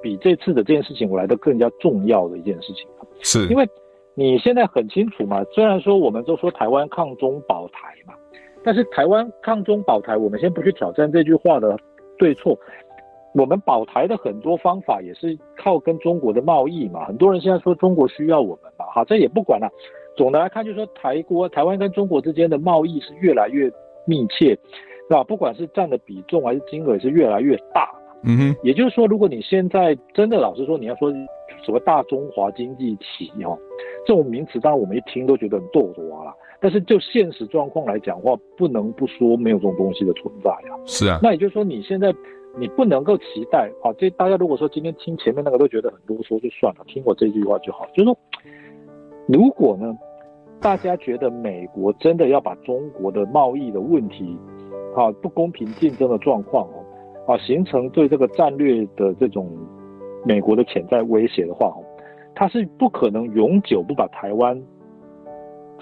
[0.01, 2.87] 比这次的这件事情我来的更加重要的一件事情，
[3.21, 3.67] 是因为。
[4.19, 5.43] 你现在很清楚嘛？
[5.53, 8.15] 虽然说我们都说台湾抗中保台嘛，
[8.63, 11.77] 但是台湾抗中保台，我们先不去挑战这句话的
[12.17, 12.57] 对错。
[13.35, 17.05] 我们保台的很多方法也是靠跟中国的贸易嘛。
[17.05, 19.69] 很多人现在说中国需要我们嘛，好，这也不管了。
[20.15, 23.71] 总的来看，就是说台国台湾跟中国之间的贸易是越来越
[24.07, 24.57] 密切，
[25.07, 25.23] 是吧？
[25.23, 27.89] 不管是占的比重还是金额，也是越来越大。
[28.23, 31.11] 嗯哼，也就是说，如果你现在真的老实说，你要说
[31.63, 33.57] 什么大中华经济体哈。
[34.05, 40.75] 这种名词当然我们一听都觉得很逗多啦，但是就现实状况来讲的话，不能不说没有这种东西的存在呀。
[40.85, 42.13] 是啊，那也就是说你现在
[42.57, 47.85] 你不能够期待啊，这大家如果说今天听前面那个都觉得很啰嗦就算了，听我这句话就好。
[47.93, 48.17] 就是说，
[49.27, 49.95] 如果呢，
[50.59, 54.37] 大家觉得美国真的要把中国的贸易的问题
[54.97, 59.47] 啊，不公平竞争的状况哦啊，形成对这个战略的这种
[60.25, 61.83] 美国的潜在威胁的话哦。
[62.33, 64.61] 他是不可能永久不把台湾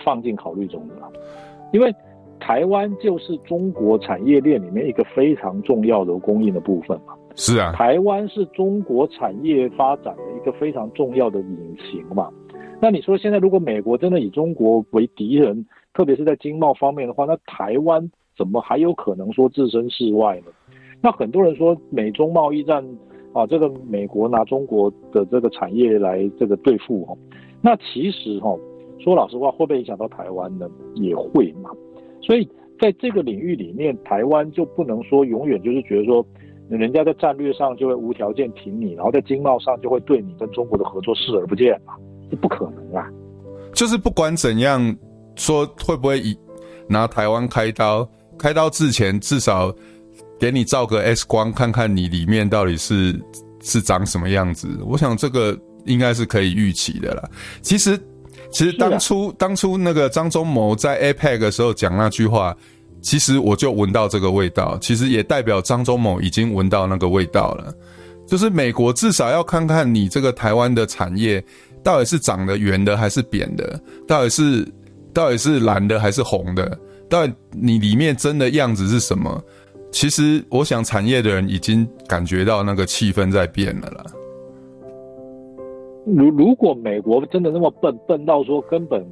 [0.04, 0.96] 放进考虑中的，
[1.74, 1.94] 因为
[2.40, 7.14] 台湾就是中国产业链里面一个非常重要的供应的部分嘛。
[7.36, 12.30] 是啊，台湾是中国产业发展的一个非常重要的引擎嘛。
[12.82, 20.48] 那你说现在如果美国真的以中国为敌人，特别是在经贸方面的话，那台湾怎么还有可能说置身事外呢？
[21.02, 22.86] 那很多人说美中贸易战。
[23.36, 27.18] 啊，这个美国拿中国的这个产业来这个对付哦，
[27.62, 28.58] 那其实哈，
[28.98, 30.70] 说老实话，会不会影响到台湾呢？
[30.94, 31.70] 也会嘛。
[32.22, 36.26] 所以在这个领域里面，台湾就不能说永远就是觉得说，
[36.70, 41.94] 人家在战略上就会无条件挺你，然后在经贸上就会对你跟中国的合作视而不见嘛，
[42.32, 43.12] 这不可能啊。
[43.74, 44.80] 就是不管怎样
[45.36, 46.34] 说，会不会以
[46.88, 48.08] 拿台湾开刀？
[48.38, 49.74] 开刀之前至少。
[50.38, 53.18] 给你照个 X 光，看看你里面到底是
[53.64, 54.68] 是长什么样子。
[54.86, 57.24] 我想这个应该是可以预期的啦。
[57.62, 57.98] 其实，
[58.52, 62.54] 其实当初、啊、当初那个张忠谋在 APEC 的时候讲那句话，
[63.02, 64.78] 其实我就闻到这个味道。
[64.82, 67.74] 其实也代表张忠谋已经闻到那个味道了。
[68.28, 71.42] 就是美国至少要看看你这个台湾的产业
[71.82, 74.68] 到底是长得圆的还是扁的，到底是
[75.14, 76.78] 到底是蓝的还是红的，
[77.10, 79.44] 到底你里面真的样子是什么。
[79.92, 84.04] 其实，我想产业的人已经感觉到那个气氛在变了啦。
[86.06, 89.04] 如如果美国真的那么笨，笨到说根本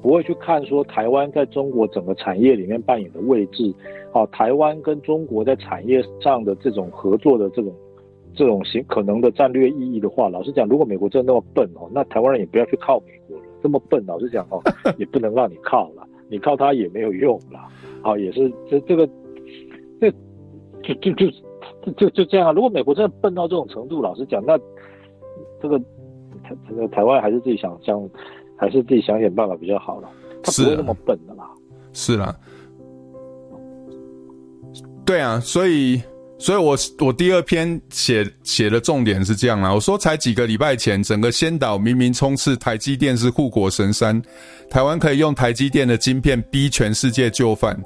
[0.00, 3.74] 不会去看说台湾在中国整个产业里面扮演的位置，
[4.12, 7.74] 啊，台湾跟中国在产业上的这种合作的这种
[8.34, 13.42] 这种形可能的战略意义的话，老实讲，如果美国真的那么笨哦，那台湾人也不要去靠美国了。
[13.62, 14.62] 这么笨，老实讲哦，
[14.96, 15.99] 也不能让你靠了，
[16.30, 17.60] 你靠他也没有用了。
[18.02, 19.08] 好，也是这这个。
[20.00, 20.10] 这
[20.82, 22.52] 就就就就就这样啊！
[22.52, 24.58] 如果美国真的笨到这种程度，老实讲，那
[25.60, 25.78] 这个
[26.42, 28.08] 台这个台湾还是自己想想，
[28.56, 30.08] 还是自己想想办法比较好了。
[30.42, 31.44] 他不会那么笨的啦。
[31.92, 32.34] 是啦。
[35.04, 36.00] 对啊，所以
[36.40, 44.20] 所以我我第二篇写写的重点是这样啦，我说才几个礼拜前，整个仙岛明明充斥台积电是护国神山，
[44.70, 47.78] 台湾可以用台积电的晶片逼全世界就范，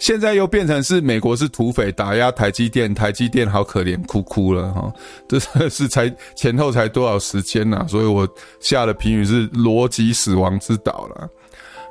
[0.00, 4.92] 现在又变成是美国是土匪打压台积电，台积电好可怜，哭哭了哈，
[5.28, 7.86] 这是才前后才多少时间呐？
[7.88, 11.28] 所以我下的评语是逻辑死亡之岛了。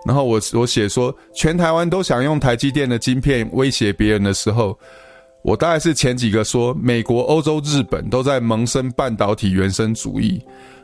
[0.06, 4.78] 然后我我写说，全台湾都想用台积电的晶片威胁别人的时候。
[5.42, 10.42] 我大概是前几个说，美国、欧洲、日本都在萌生半导体原生主义，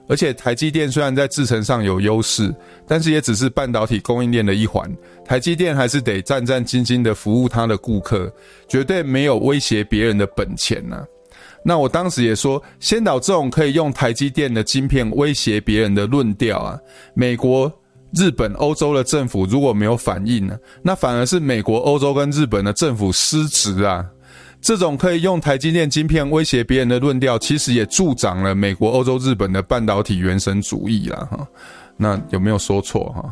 [0.07, 2.55] 而且台积电虽然在制程上有优势，
[2.87, 4.89] 但是也只是半导体供应链的一环，
[5.25, 8.31] 台积电还是得战战兢兢的服务他的顾客，
[8.67, 11.03] 绝对没有威胁别人的本钱呐、
[11.63, 16.79] 那我当时也说，先导这种可以用台积电的晶片威胁别人的论调啊，
[17.13, 17.69] 美国、
[18.13, 24.05] 日本、欧洲的政府如果没有反应呢，那反而是美国、欧洲跟日本的政府失职啊。
[24.65, 31.17] 这种可以用台积电晶片威胁别人的论调，其实也助长了美国、欧洲、日本的半导体原生主义啦。
[31.29, 31.47] 哈。
[31.95, 33.31] 那有没有说错哈？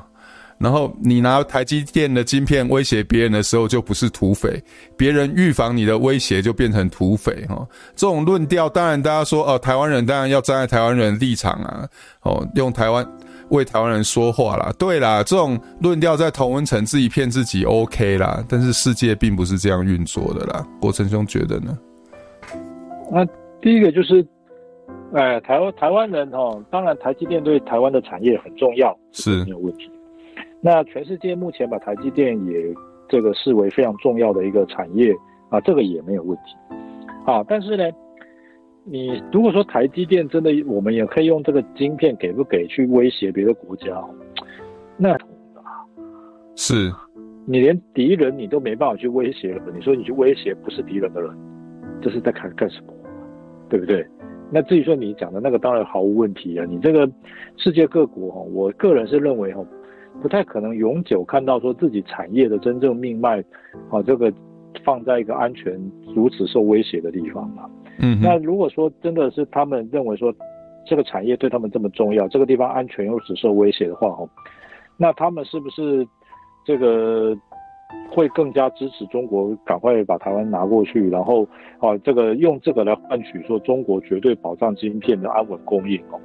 [0.59, 4.51] 然后你拿台积电的晶片威胁别人的时候，就不是土匪；
[4.95, 7.67] 别人预防你的威胁，就变成土匪哈。
[7.95, 11.89] 这种论调，当然大家说哦，台湾人当然要站在台湾人立场啊，
[12.21, 13.03] 哦，用台湾。
[13.49, 20.65] 为台湾人说话啦，对啦，这种论调在同温层自己骗自己 OK 啦，但是世界并不是这样运作的啦。
[20.81, 21.77] 国成兄觉得呢？
[23.11, 23.25] 那
[23.61, 24.25] 第一个就是，
[25.13, 29.91] 哎，台湾台湾人哦，当然台积电对台湾的产业很重要，是没有问题。
[30.61, 32.73] 那全世界目前把台积电也
[33.09, 35.13] 这个视为非常重要的一个产业
[35.49, 36.75] 啊，这个也没有问题。
[37.25, 37.83] 啊，但是呢？
[38.85, 44.03] 你如果说台积电真的，我们也可以用这个晶片给不给去威胁别的国家，
[44.97, 45.17] 那
[46.55, 46.91] 是，
[47.45, 51.31] 你连敌人你都没办法去威胁了，你说你去威胁不是敌人的人，
[52.01, 52.93] 这是在干干什么？
[53.69, 54.05] 对不对？
[54.51, 56.65] 那至于说你讲的那个，当然毫无问题啊。
[56.69, 57.09] 你这个
[57.57, 59.65] 世界各国哈，我个人是认为哈，
[60.21, 63.39] 不太可能永久看到说自己产业的真正命脉，
[63.89, 64.31] 啊，这个
[64.83, 65.79] 放在一个安全
[66.13, 67.63] 如此受威胁的地方嘛。
[67.99, 70.33] 嗯，那如果说真的是他们认为说
[70.85, 74.27] 这个产业对他们这么重要，这个地方安全又只受威胁的话，哦，
[74.97, 76.07] 那他们是不是
[76.65, 77.37] 这个
[78.09, 81.43] 会更加支持中国赶快把台湾拿过去，然后
[81.79, 86.19] 啊，这个用这个来换取说中国绝对保障晶片的安稳供应哦，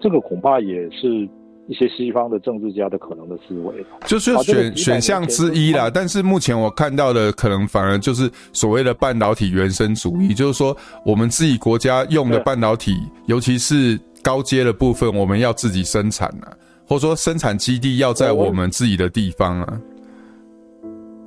[0.00, 1.28] 这个恐怕也是。
[1.66, 3.74] 一些西方的政治家的可能的思维，
[4.06, 5.90] 就是选选项之一啦。
[5.92, 12.92] 但是目前我看到的，可能反而就是所谓的半导体原生主义，就是说我们自己国家用的半导体，
[13.26, 16.52] 尤其是高阶的部分，我们要自己生产啊，
[16.86, 19.80] 或者说生产基地要在我们自己的地方啊。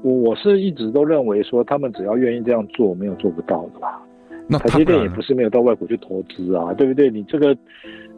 [0.04, 4.00] 我我是一直都认为说，他们只要愿意这样做，没有做不到的啦？
[4.48, 7.10] 那台积电也不是没有到外国去投资啊，对不对？
[7.10, 7.58] 你这个。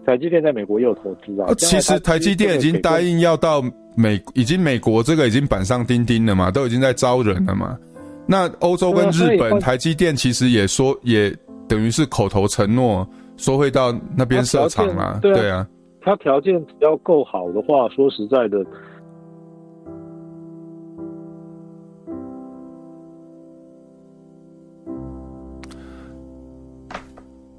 [0.10, 1.54] 台积电在美国也有投资啊。
[1.60, 3.64] 其实台积电已经答应要到
[3.96, 7.78] 美，已经美国这个已经板上钉钉了嘛，都已经在招人了嘛。
[8.26, 11.32] 那欧洲跟日本，台积电其实也说，也
[11.68, 13.08] 等于是口头承诺，
[13.38, 15.20] 说会到那边设厂嘛。
[15.22, 15.68] 对啊，
[16.02, 18.66] 他条件只要够好的话，说实在的，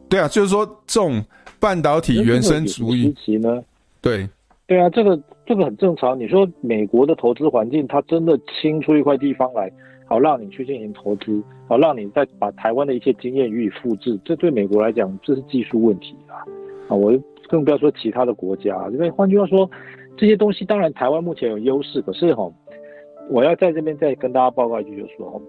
[0.08, 1.22] 对啊，就是说这种。
[1.60, 3.62] 半导体原生主义期呢？
[4.00, 4.26] 对，
[4.66, 6.18] 对啊，这个这个很正常。
[6.18, 9.70] 你说美国的投资环境，它真的清出一块地方来，
[10.06, 16.40] 好让你去进行投资，好让你再把台湾的一些经验予以复制，这对美国来讲，这是技术问题啊！
[16.88, 17.12] 啊，我
[17.48, 18.88] 更不要说其他的国家。
[18.92, 19.70] 因为换句话说，
[20.16, 22.50] 这些东西当然台湾目前有优势，可是哈，
[23.28, 25.40] 我要在这边再跟大家报告一句，就是说。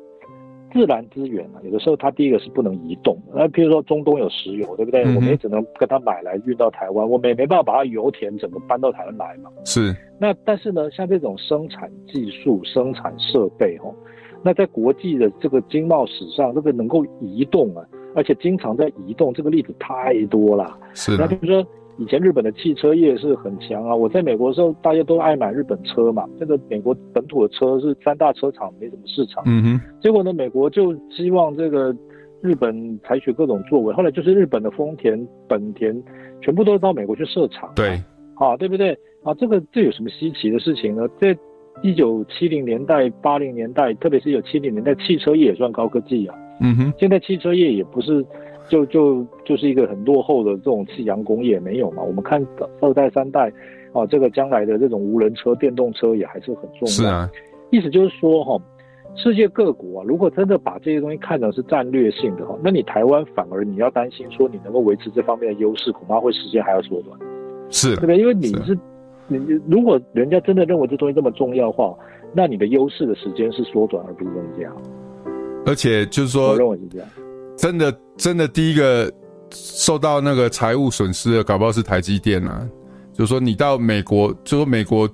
[0.74, 3.17] 自然资源啊，有的时候它第一个是不能移动。
[3.34, 5.03] 那譬如说中东有石油，对不对？
[5.03, 9.49] 嗯、我们也只能跟它买来运到台湾，我们也没办法把它油田整个搬到台湾来嘛。
[9.65, 9.95] 是。
[10.19, 13.93] 那但是呢，像这种生产技术、生产设备，哦，
[14.43, 20.78] 那在国际的这个经贸史上，这个能够移动啊，而且经常在移动，这个例子太多了。
[20.93, 21.17] 是。
[21.17, 21.65] 那比如说。
[21.97, 26.27] 以前日本的汽车业是很强啊，我在美国的时候，大家都爱买日本车嘛。
[26.39, 29.81] 这个美国本土的车是三大车厂没什么市场，嗯哼。
[30.01, 31.95] 结果呢，美国就希望这个
[32.41, 36.01] 日本采取各种作为，后来就是日本的丰田、本田
[36.41, 38.01] 全部都到美国去设厂，对，
[38.35, 38.97] 啊，对不对？
[39.23, 41.07] 啊，这个这有什么稀奇的事情呢？
[41.19, 41.37] 在
[41.83, 46.93] 一九七零年代、八零年代，特别是一九七零年代，汽车业也算高科技啊，嗯哼。
[46.97, 48.25] 现在汽车业也不是。
[48.72, 52.01] 就就就是一个很落后的这种夕阳工业没有嘛？
[52.01, 52.41] 我们看
[52.80, 53.51] 二代三代，
[53.91, 56.86] 啊，这个将来的这种无人车、电动车也还是很重要。
[56.86, 57.30] 是啊，
[57.69, 58.57] 意思就是说哈，
[59.17, 67.19] 世界各国啊，如果真的把这些东西看成是战略性的话，那你台湾反而你要担心说你能够维持这方面的优势，恐怕会时间还要缩短。
[67.69, 68.17] 是，对不对？
[68.17, 68.80] 因为你是，是
[69.28, 71.93] 你如果人家真的认为这东西这么重要的话，
[72.34, 74.72] 那你的优势的时间是缩短而不是增加。
[75.65, 77.07] 而且就是说，我认为是这样。
[77.62, 79.12] 真的，真的，第一个
[79.51, 82.68] 受到那个财务损失的，搞不好是台积电啊。
[83.14, 85.07] 就是说，你到美国，就是说美国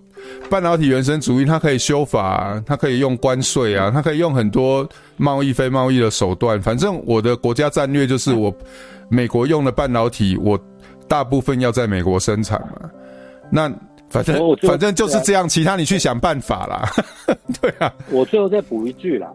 [0.49, 4.87] 半导体原生主义，它可以修法啊，它可以用关税啊，它可以用很多
[5.17, 6.61] 贸易、非贸易的手段。
[6.61, 8.55] 反正我的国家战略就是，我
[9.09, 10.57] 美国用的半导体，我
[11.07, 12.89] 大部分要在美国生产嘛。
[13.51, 13.69] 那
[14.09, 16.89] 反正反正就是这样，其他你去想办法啦。
[17.59, 19.27] 对啊，我最后再补一句啦，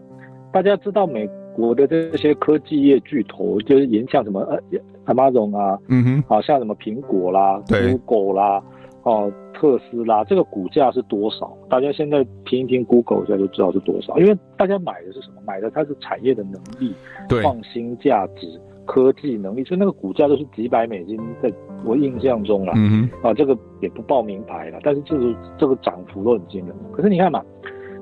[0.51, 1.29] 大家知道美。
[1.55, 4.59] 国的这些科技业巨头，就是影响什么呃
[5.05, 8.63] ，Amazon 啊，嗯哼，好像什么苹果啦、Google 啦，
[9.03, 11.55] 哦，特斯拉，这个股价是多少？
[11.69, 15.41] 大家现在听一听 Google 一下就知道是多少，因为大家买的是什么？
[15.45, 16.93] 买的它是产业的能力、
[17.29, 21.51] 创新价值、科技能力，所以那个股价都是几百美金，在
[21.85, 26.75] 我印象中啦，嗯哼，啊，这个也不报名牌了，但是就是这个涨幅都很惊人。
[26.91, 27.43] 可是你看嘛，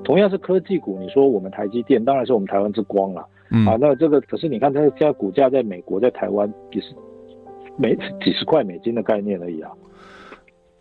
[0.04, 3.26] 同样是科技股，你说我们台积电，当然是我们台湾之光啦。
[3.52, 6.88] 嗯，啊，那这个可是你看，它现在股价在美国、在台湾也是
[7.76, 7.94] 每
[8.24, 9.70] 几十块美金的概念而已啊。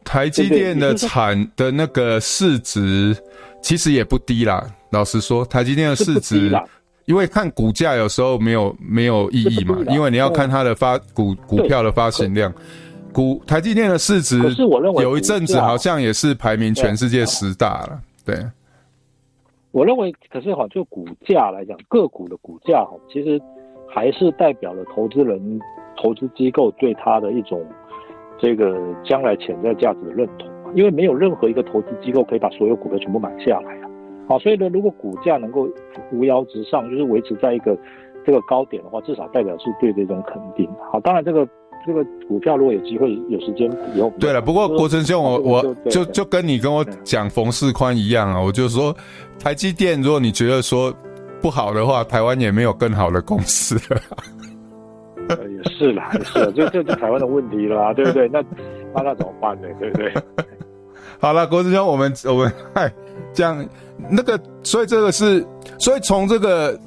[0.04, 3.16] 台积电的产的那个市值
[3.62, 4.66] 其实也不低啦。
[4.90, 6.52] 老实说，台积电的市值，
[7.06, 12.54] 因为看股价有时候没有没有意义嘛，因为你要看它的发股股票的发行量。
[13.14, 14.40] 股台积电的市值，
[15.02, 18.36] 有一阵子好像也是排名全世界十大了，对。
[19.72, 23.42] 我认为，可是哈，就股价来讲，个股的股价哈，其实
[23.88, 25.60] 还是代表了投资人、
[25.96, 27.66] 投资机构对它的一种
[28.38, 30.50] 这个将来潜在价值的认同。
[30.76, 33.90] 因为没有任何一个投资机构可以把所有股票全部买下来啊。
[34.28, 35.68] 好，所以呢，如果股价能够
[36.10, 37.78] 扶摇直上，就是维持在一个
[38.26, 40.70] 这个高点的话，至少代表是对这种肯定。
[40.92, 41.48] 好，当然这个。
[41.86, 48.96] 这个股票如果有机会有时间以后，对了，不过国成兄，我我就就跟你跟我讲冯世宽一样啊，我就说
[49.40, 50.94] 台积电，如果你觉得说
[51.42, 54.02] 不好的话，台湾也没有更好的公司了。
[55.30, 58.28] 也是啦，也是啦，就 这就台湾的问题啦，对不对？
[58.30, 58.42] 那
[58.94, 59.68] 那那怎么办呢？
[59.80, 60.14] 对不对？
[61.20, 62.92] 好了，国师兄，我们我们嗨，
[63.34, 63.66] 这样
[64.10, 65.46] 那个，所以这个是，
[65.80, 66.80] 所以从这个。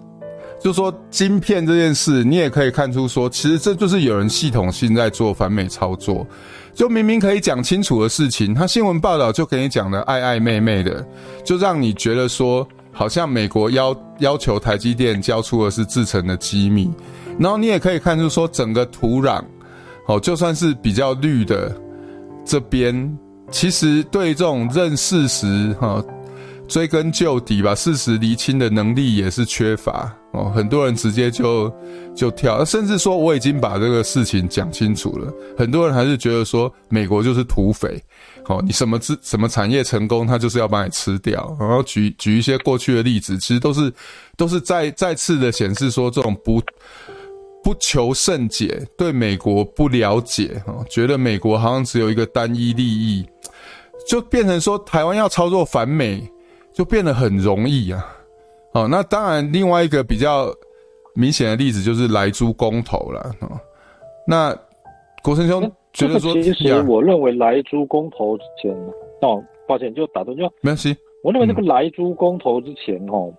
[0.65, 6.27] 就说晶片这件事，你也可以看出说，其实这就是有人系统性在做反美操作。
[6.73, 11.07] 就明明可以讲清楚的事情，他新闻报道就给你讲的暧暧昧昧的，
[11.45, 16.91] 就让你觉得说，好像美国要要求台积电交出的是制成的机密。
[17.39, 19.45] 然后你也可以看出说，整个土壤，
[20.07, 21.77] 哦，就算是比较绿的
[22.43, 23.19] 这边，
[23.51, 26.03] 其实对这种认事实哈。
[26.67, 30.51] 追根究底，吧事实厘清的能力也是缺乏哦。
[30.55, 31.73] 很多人直接就
[32.15, 38.03] 就跳，甚至说我已经把这个事情讲清楚了，很多人还是觉得说美国就是土匪，
[38.47, 41.55] 哦，你什么资什么产业成功，他就是要把你吃掉。
[41.61, 43.93] 然后举举一些过去的例子，其实都是
[44.37, 46.62] 都是再再次的显示说，这种不
[47.62, 53.25] 不求甚解，对美国不了解，哦，觉得美国好像只有一个单一利益，
[54.09, 56.27] 就变成说台湾要操作反美。
[56.75, 58.05] 就变得很容易啊！
[58.72, 60.53] 哦，那当然，另外一个比较
[61.14, 63.20] 明显的例子就是莱猪公投了。
[63.41, 63.49] 哦，
[64.27, 64.53] 那
[65.22, 68.72] 国成兄觉得说，其实我认为莱猪公投之前，
[69.22, 70.97] 哦，抱歉，就打断就没关系。
[71.22, 73.33] 我认为这个莱猪公投之前，哦，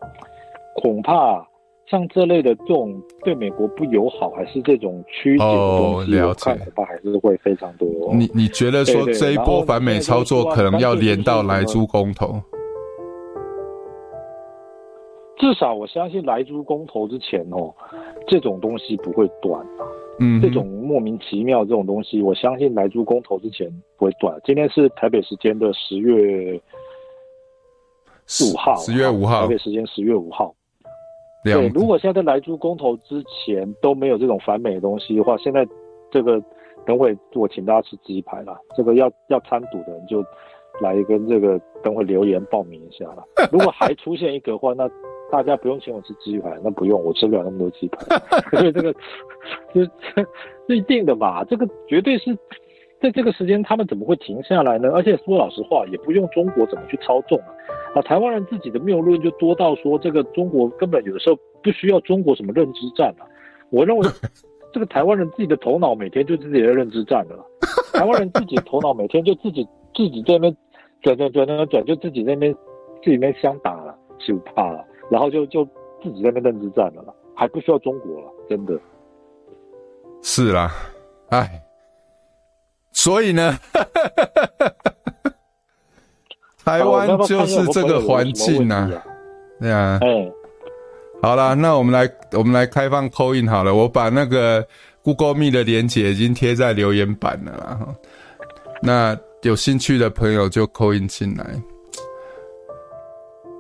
[0.82, 1.46] 恐怕
[1.92, 7.90] 像这类的这种对美国不友好，还是这种曲解的东西，我看恐怕还是会非常多。
[8.14, 12.42] 你你觉得说这一波反美操作可能要连到莱猪公投？
[15.38, 17.74] 至少我相信来猪公投之前哦，
[18.28, 19.86] 这种东西不会断啊。
[20.18, 24.40] 嗯，这种莫名其妙这种东西，我相信来猪公投之前不会断。
[24.46, 26.58] 今天是台北时间的十月
[28.54, 30.56] 五号，十月五号，台北时间十月五号。
[31.44, 35.68] 对，如果现在在莱猪公投之前都没有这种反美的东西的话，现在
[36.10, 36.42] 这个
[36.86, 38.58] 等会我请大家吃鸡排啦。
[38.78, 40.24] 这个要要参赌的人就
[40.80, 43.24] 来跟这个等会留言报名一下啦。
[43.52, 44.90] 如果还出现一个的话，那。
[45.36, 48.06] 大家不用请我吃鸡排，那不用，我吃不了那么多鸡排。
[48.58, 48.94] 所以这个
[49.74, 49.90] 是
[50.66, 51.44] 是一定的吧？
[51.50, 52.34] 这个绝对是
[53.02, 54.90] 在这个时间，他们怎么会停下来呢？
[54.94, 57.52] 而且说老实话，也不用中国怎么去操纵啊。
[57.96, 63.28] 啊，台湾人自己的谬论就多到说，这个中国根本有的时候不需要中国什么认知战啊。
[63.72, 64.08] 我认为
[64.72, 67.46] 这个台湾人自己的头脑每天就自己的认知战了。
[67.94, 70.58] 台湾人自己的头脑每天就自己自己在那边
[71.02, 72.54] 转转转转转，就自己在那边
[73.04, 74.84] 自己那边相打了，就怕了。
[75.10, 75.64] 然后就就
[76.04, 78.80] 自己在那边认知战了啦，还不需要中国了，真的。
[80.22, 80.72] 是啦，
[81.30, 81.62] 哎，
[82.92, 83.58] 所以呢，
[86.66, 88.90] 台湾就是这个环境啊，
[89.60, 90.32] 对啊，哎，
[91.22, 94.66] 好啦，那我们来我们来开放 call in 好了，我把那个
[95.04, 97.80] Google Meet 的链接已经贴在留言板了啦，
[98.82, 101.46] 那有兴趣的朋友就 call in 进来。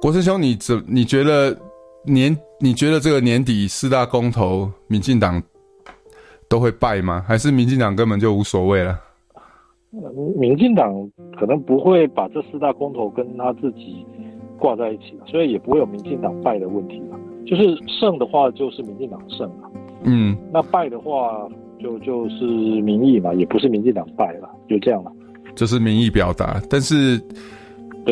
[0.06, 1.58] 国生兄，你怎你觉得
[2.03, 5.41] 年你觉得这个年底四大公投，民进党
[6.47, 7.26] 都会败吗？
[7.28, 8.99] 还是民进党根本就无所谓了？
[10.38, 10.93] 民进党
[11.39, 14.06] 可能不会把这四大公投跟他自己
[14.60, 17.18] 挂在一起，所以也不会有民进党败的问题了。
[17.47, 19.72] 就是胜的话，就是民进党胜了。
[20.03, 21.49] 嗯，那败的话，
[21.82, 25.12] 就就是民意嘛，也不是民进党败了，就这样了。
[25.56, 27.20] 就是民意表达，但是。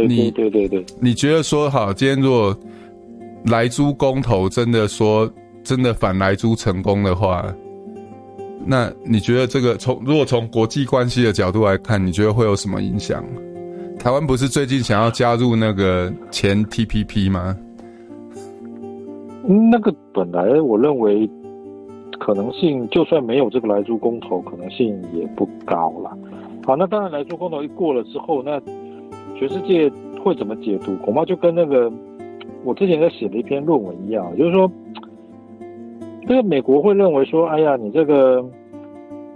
[0.02, 2.58] 你对对对对，你觉得说好，今天如果
[3.46, 5.32] 来租公投真的说
[5.64, 7.46] 真的反来租成功的话，
[8.66, 13.24] 那你觉得这个从如果从国际关系的角度来看，你觉得会有什么影响？
[14.00, 17.56] 台湾不是最近想要加入那个前 TPP 吗？
[19.72, 21.30] 那个本来我认为
[22.20, 26.18] 可能性，就算没有这个莱猪公投，可能性也不高了。
[26.66, 28.60] 好，那当然莱猪公投一过了之后，那。
[29.44, 29.91] 全世界
[30.24, 30.96] 会怎么解读？
[31.04, 31.91] 恐怕就跟那个
[32.64, 34.72] 我之前在写的一篇论文一样，就是说，
[36.26, 38.41] 这个美国会认为说，哎呀，你这个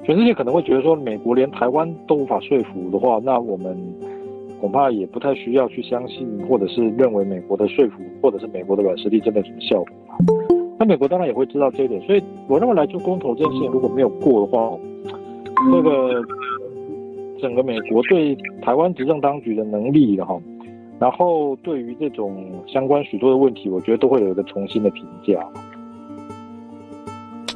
[0.06, 3.78] 全世界可能会觉得说，美国连台湾都无法说服的话，那我们
[4.62, 9.88] 恐怕也不太需要去相信，或者是认为美国的说服，或者是美国的软实力真的有什么效果。
[10.80, 14.72] 那美国当然也会知道这一点，所以我认为来做公投这件事情如果没有过的话，
[15.70, 16.24] 这个。
[17.42, 20.42] 整个美国对台湾执政当局的能力，然后，
[21.00, 25.40] 然后对于这种相关许多的问题，我觉得都会有一个重新的评价。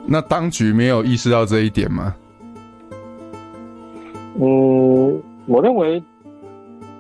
[0.08, 2.16] 那当局没有意识到这一点吗？
[4.40, 6.02] 嗯，我认为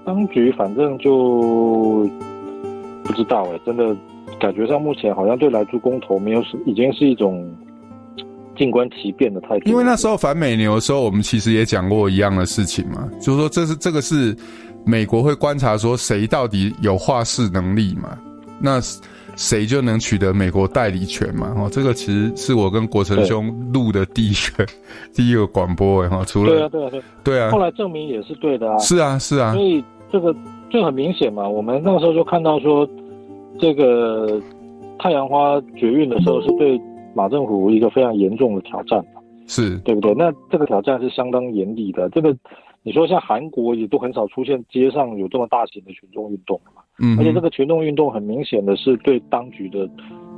[0.05, 2.09] 当局反正就
[3.03, 3.95] 不知道哎，真的
[4.39, 7.49] 感觉上目前好像对来猪公投没有，已经是一种。
[8.55, 14.35] 静观其变的态度，因为那时候反美牛的时候，我们其实也讲过一样的事情嘛，就是说这是这个是
[14.85, 18.17] 美国会观察说谁到底有话事能力嘛，
[18.59, 18.79] 那
[19.35, 21.55] 谁就能取得美国代理权嘛。
[21.57, 24.65] 哦，这个其实是我跟国成兄录的第一个
[25.13, 30.35] 第一个广播哎哈，除了对啊对啊对对啊，后来证明也是对的啊，是啊是啊，所以这个
[30.69, 32.87] 就很明显嘛，我们那个时候就看到说
[33.59, 34.39] 这个
[34.99, 36.79] 太阳花绝运的时候是对。
[37.13, 39.03] 马政府一个非常严重的挑战，
[39.47, 40.13] 是对不对？
[40.13, 42.09] 那这个挑战是相当严厉的。
[42.09, 42.35] 这个
[42.83, 49.87] 你说像韩国也都很少出现街上有这么大型的群众运动嘛，嗯，而且这个群众运动很明显的是对当局的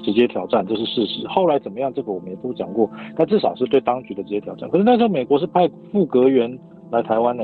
[0.04, 1.26] 直接挑战，这是事实。
[1.28, 4.70] 后来怎么样，这个我们也都讲过，但至少是对当局的直接挑战。
[4.70, 6.60] 可是那时候美国是派副阁员
[6.92, 7.44] 来台湾呢，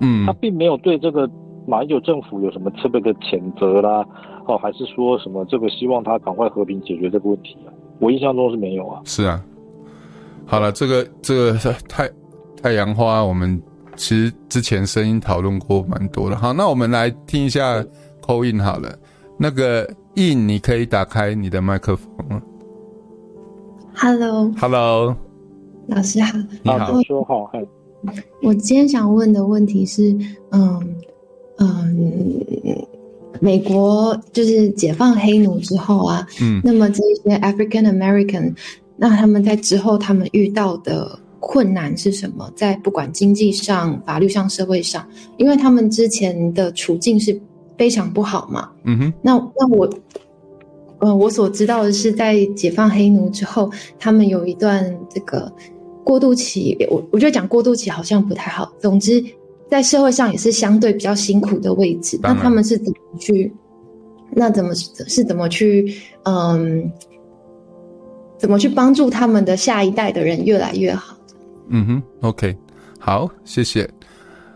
[0.00, 1.30] 嗯，他并没有对这个
[1.66, 4.04] 马英九政府有什么特别的谴责啦，
[4.46, 7.70] 哦，还是说什么这个希望他赶快和平解决这个问题啊？
[8.02, 9.00] 我印象中是没有啊。
[9.04, 9.40] 是啊，
[10.44, 11.52] 好了，这个这个
[11.88, 12.10] 太
[12.60, 13.62] 太阳花，我们
[13.94, 16.36] 其实之前声音讨论过蛮多的。
[16.36, 17.80] 好，那我们来听一下
[18.20, 18.92] call in 好了。
[19.38, 22.10] 那个 in，你可以打开你的麦克风。
[23.94, 25.14] Hello，Hello，
[25.86, 27.48] 老师好，你好，说好。
[28.42, 30.12] 我今天想问的问题是，
[30.50, 30.96] 嗯
[31.58, 31.96] 嗯。
[33.42, 38.54] 美国就是解放黑奴之后啊，嗯，那么这些 African American，
[38.96, 42.48] 那他们在之后他们遇到的困难是什么？
[42.54, 45.04] 在不管经济上、法律上、社会上，
[45.38, 47.36] 因为他们之前的处境是
[47.76, 49.12] 非常不好嘛，嗯哼。
[49.20, 49.90] 那那我，
[51.00, 55.52] 呃，我所知道的是，在解放黑奴之后，他们有一段这个
[56.04, 58.72] 过渡期，我我觉得讲过渡期好像不太好。
[58.78, 59.20] 总之。
[59.72, 63.50] 在社会上也是相对比较辛苦的位置，那他们是怎么去？
[64.30, 65.96] 那怎么是怎么去？
[66.24, 66.92] 嗯，
[68.36, 71.16] 怎么去帮助他们的下一代的人越来越好？
[71.70, 72.54] 嗯哼，OK，
[72.98, 73.88] 好，谢谢。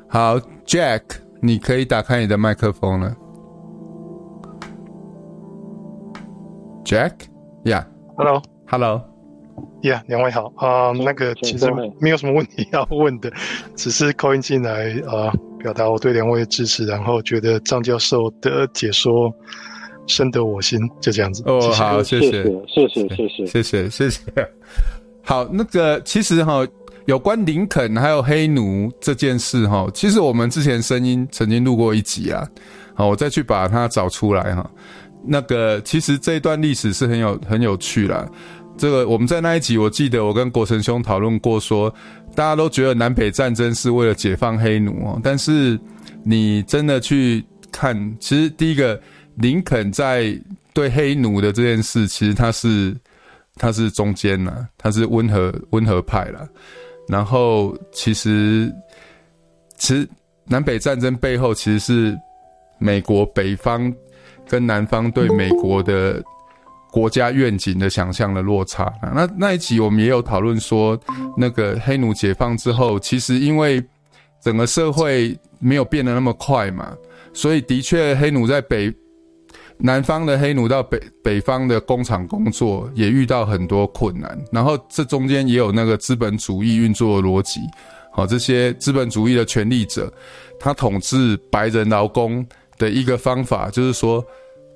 [0.06, 1.01] 好，Jack，
[1.40, 3.16] 你可以打开你的麦克风了。
[6.84, 9.15] Jack，Yeah，Hello，Hello。
[9.88, 13.32] 呀，yeah, 两位好啊，uh, 那个其实没有什么问题要问的，
[13.74, 19.32] 只是 call in 进来啊，uh, 表达我对两位的支持，然后觉得张教授的解说
[20.06, 21.42] 深得我心，就这样子。
[21.46, 24.20] 哦，好，谢谢，谢谢，谢谢，谢谢，谢谢。
[25.24, 26.64] 好，那个其实哈，
[27.06, 32.46] 有关林肯还有黑奴这件事哈，其实我们之前声音曾经录过一集啊，
[32.94, 34.70] 好，我再去把它找出来哈。
[35.28, 38.24] 那个其实这一段历史是很有很有趣啦。
[38.78, 41.93] 这个我们在那一集，我记得我跟国成兄讨论过说，
[42.35, 45.78] 大家都觉得南北战争是为了解放黑奴哦，但是
[46.23, 47.43] 你真的去
[47.73, 49.01] 看，其实第一个
[49.36, 50.39] 林肯在
[50.74, 52.94] 对黑奴的这件事，其实他是
[53.55, 56.47] 他是中间呐，他是温和温和派啦。
[57.09, 58.70] 然后其实
[59.78, 60.07] 其实
[60.44, 62.19] 南北战争背后其实是
[62.78, 63.90] 美国北方
[64.47, 66.23] 跟南方对美国的。
[66.90, 70.98] 国家愿景的想象的落差，那那一集我们也有讨论说，
[71.36, 73.82] 那个黑奴解放之后，其实因为
[74.42, 76.96] 整个社会没有变得那么快嘛，
[77.34, 78.90] 所以的确黑奴在北
[79.76, 84.38] 南方的黑奴到北北方的工厂工作，也遇到很多困难。
[84.50, 87.60] 然后这中间也有那个资本主义运作的逻辑，
[88.10, 90.10] 好，这些资本主义的权力者，
[90.58, 92.46] 他统治白人劳工
[92.78, 94.24] 的一个方法，就是说。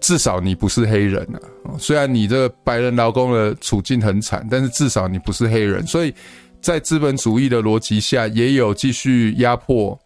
[0.00, 1.76] 至少你不是黑人啊！
[1.78, 5.86] 虽然你这个白人劳工的处境很惨，但是至少你不是黑人。
[5.86, 6.14] 所以
[6.60, 9.98] 在资本主义的逻辑下，也有继续压迫、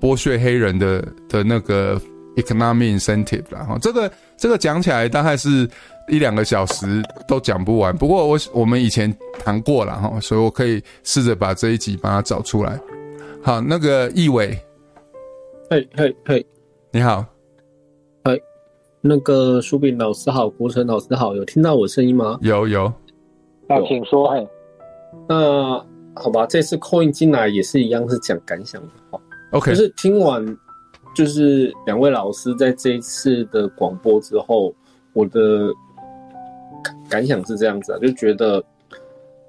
[0.00, 2.00] 剥削黑人的的那个
[2.36, 3.64] economic incentive 啦。
[3.64, 5.68] 哈，这个这个讲起来大概是
[6.08, 7.96] 一两个小时都讲不完。
[7.96, 12.78] 不过我我们以前谈过了哈，所以我可以试着把这一集把它找出来。
[13.42, 14.58] 好，那个易伟，
[15.70, 16.46] 嘿嘿嘿，
[16.92, 17.24] 你好。
[19.02, 22.38] 那个书炳老师好，国成老师好，有听到我声音吗？
[22.42, 22.92] 有有，
[23.66, 24.28] 那请说。
[24.30, 24.46] 嘿，
[25.26, 25.82] 那
[26.14, 28.88] 好吧，这次 call 进来也是一样，是讲感想的。
[29.10, 29.20] 好
[29.52, 30.44] ，OK，就是听完，
[31.14, 34.74] 就是两位老师在这一次的广播之后，
[35.14, 35.72] 我的
[37.08, 38.62] 感想是这样子啊，就觉得，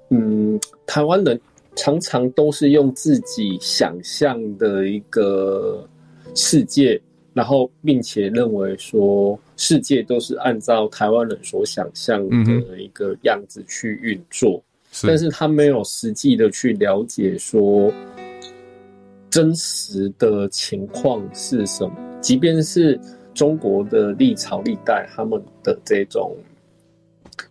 [0.08, 1.38] 嗯，台湾人
[1.76, 5.86] 常常都是用自己想象的一个
[6.34, 6.98] 世界。
[7.34, 14.62] 然后，并且认为说世界都是按照台湾人所想象的一个样子去运作，
[15.02, 17.90] 嗯、但是他没有实际的去了解说
[19.30, 21.96] 真实的情况是什么。
[22.20, 23.00] 即便是
[23.32, 26.36] 中国的历朝历代他们的这种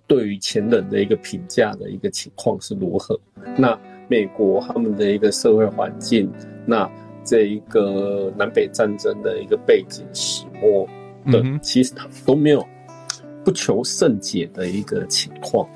[0.06, 3.20] 对于前人的一个评价的一个情况是如何，
[3.58, 3.76] 那
[4.08, 6.32] 美国他们的一个社会环境，
[6.68, 6.88] 那。
[7.24, 10.88] 这一个南北战争的一个背景始末
[11.32, 12.66] 的，其实他都没有
[13.44, 15.68] 不求甚解的一个情况，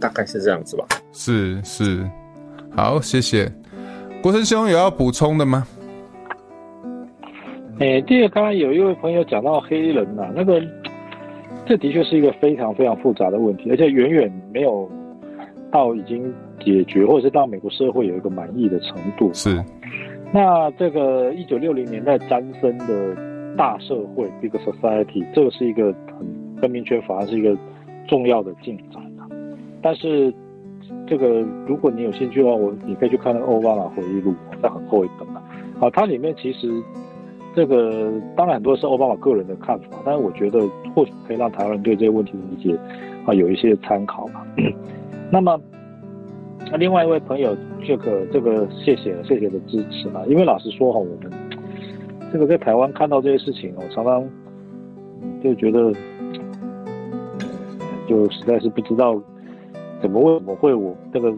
[0.00, 0.86] 大概是这样子吧。
[1.12, 2.08] 是是，
[2.74, 3.50] 好，谢谢。
[4.22, 5.66] 国生兄有要补充的吗？
[7.78, 10.60] 哎、欸，第二，刚刚有一位朋友讲到黑人呐、啊，那个
[11.66, 14.90] 这的确是一个非常非常复杂的问题，而且远远没有
[15.72, 16.30] 到已经
[16.62, 19.32] 解决，或者是到美国社会有一个满意的程度。
[19.32, 19.62] 是。
[20.32, 23.16] 那这个一九六零年代诞生的
[23.56, 26.24] 大社会 （Big Society），这个是一个很
[26.60, 27.56] 公民权法案是一个
[28.06, 29.26] 重要的进展啊。
[29.82, 30.32] 但是
[31.04, 34.32] 这个如果你有兴趣的话，我你可以去看那个奥巴马回忆录，
[34.62, 35.42] 在很后一本啊。
[35.80, 36.80] 好，它里面其实
[37.56, 40.60] 这个当然很多是奥巴马个人的看法，但是我觉得
[40.94, 42.78] 或许可以让台湾人对这些问题的理解
[43.26, 44.46] 啊有一些参考吧。
[45.32, 45.60] 那么。
[46.70, 47.56] 那另外一位朋友
[47.86, 51.30] 这个这个谢谢谢谢的支持嘛，因为老实说哈，我们
[52.32, 54.22] 这个在台湾看到这些事情，我常常
[55.42, 55.92] 就觉得，
[58.08, 59.20] 就实在是不知道
[60.00, 61.34] 怎么为什么会我这个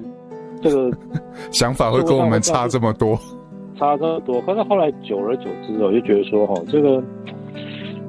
[0.61, 0.91] 这个
[1.51, 3.19] 想法会跟我们差这么多，
[3.79, 4.41] 差这么多。
[4.43, 7.03] 可是后来久而久之，我就觉得说哈，这个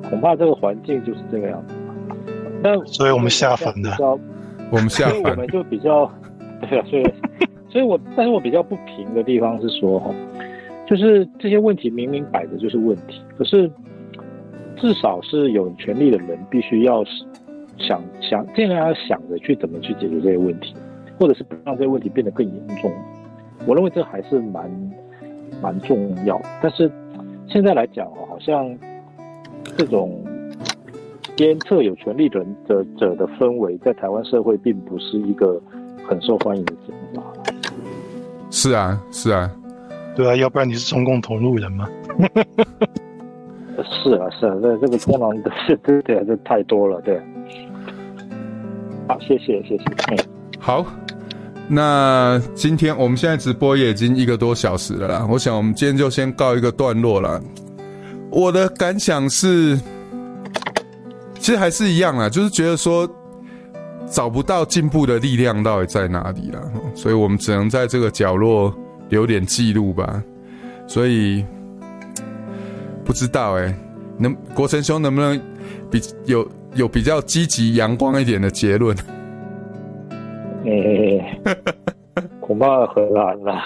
[0.10, 1.76] 恐怕这个环境就是这个样子。
[2.62, 3.96] 那所以我们下凡的，
[4.72, 6.12] 我们下凡，所以我们就比较。
[6.70, 7.04] 对啊，所以，
[7.70, 10.14] 所以我，但是我比较不平的地方是说，哈，
[10.86, 13.70] 就是这些问题明明摆着就是问题，可是
[14.78, 17.04] 至少是有权利的人必须要
[17.78, 20.76] 想想尽量要想着去怎么去解决这些问题，
[21.20, 22.92] 或者是不让这些问题变得更严重。
[23.66, 24.70] 我认为这还是蛮
[25.62, 26.40] 蛮重要。
[26.62, 26.92] 但是
[27.48, 28.78] 现在来讲哦，好像
[29.78, 30.24] 这种
[31.36, 35.62] 鞭策有权利人的者的氛围，在台湾社会并不是一个。
[36.08, 37.24] 很受欢迎的节目吧？
[38.52, 39.50] 是啊，是啊，
[40.16, 41.88] 对啊，要不然你是中共同路人吗？
[44.04, 47.20] 是啊，是啊，这这个通常的是 对对，这太多了，对。
[49.08, 49.84] 好，谢谢，谢谢。
[50.12, 50.18] 嗯，
[50.60, 50.86] 好，
[51.68, 57.42] 那今天我们现在直播也已经一个多小时了啦，我想我们今天就先告一个段落了。
[58.30, 59.76] 我的感想是，
[61.40, 63.10] 其实还是一样啦，就是觉得说。
[64.14, 68.72] 找不到进步的力量到底在哪里了，所以我们只能在这个角落
[69.10, 70.24] 留点记录吧。
[70.86, 71.44] 所以
[73.04, 73.76] 不知道哎、欸，
[74.20, 75.42] 能国成兄能不能
[75.90, 78.96] 比有有比较积极阳光一点的结论？
[80.64, 81.40] 哎、欸，
[82.40, 83.64] 恐怕很难了。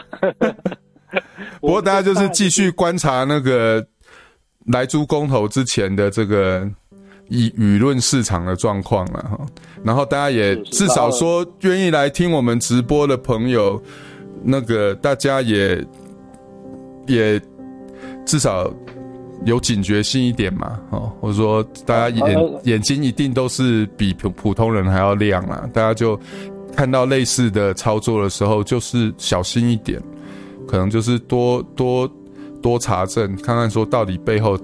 [1.60, 3.86] 不过大家就是继续观察那个
[4.68, 6.66] 来猪公投之前的这个
[7.30, 9.40] 舆舆论市场的状况了哈。
[9.84, 13.82] 然后大家也至少说愿意来听我们直播的朋友，
[14.44, 15.86] 那个大家也
[17.08, 17.42] 也
[18.26, 18.72] 至少
[19.46, 26.20] 有警觉性一点嘛，哦，或者说大家眼眼睛一定都是比普普通人还要亮啊，大家就
[26.76, 30.02] 看到类似的操作的时候，就是小心一点。
[30.68, 32.12] 可能就是多多
[32.62, 34.60] 多查证，看看说到底背后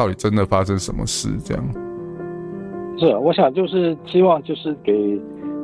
[0.00, 1.62] 到底真的发生什么事，这样。
[2.98, 5.20] 是啊，我想就是希望就是给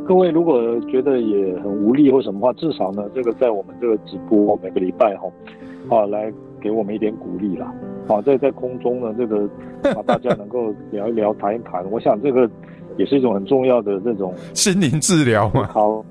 [0.07, 5.27] 各位，如果觉得也很无力或什么话，至少呢，这个在我们这个直播每个礼拜哈，
[5.89, 6.31] 啊，来
[6.61, 7.73] 给我们一点鼓励啦。
[8.09, 9.49] 啊，在在空中呢，这个
[9.85, 12.47] 啊，大家能够聊一聊、谈一谈，我想这个
[12.99, 15.67] 也是一种很重要的这种心灵治疗嘛。
[15.69, 16.05] 好，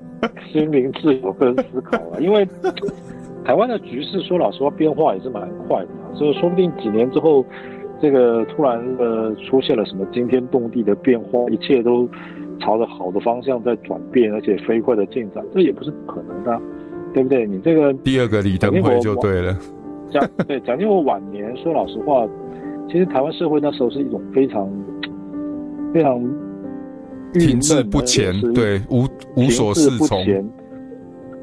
[0.52, 2.44] 心灵治疗跟思考啊， 因为。
[3.44, 7.46] 台湾的局势说老实话变化也是蛮快的，所以说不定几年之后，
[8.00, 12.08] 这个突然呃出现了什么惊天动地的变化，一切都
[12.60, 16.60] 朝着好的方向在转变，而且飞快的进展，这也不是不可能的，
[17.14, 17.46] 对不对？
[17.46, 19.56] 你这个第二个李登辉就对了。
[20.10, 22.26] 蒋对蒋经国晚年说老实话，
[22.88, 24.70] 其实台湾社会那时候是一种非常
[25.92, 26.22] 非常
[27.32, 29.04] 停滞不前，对无
[29.36, 30.24] 无所适从。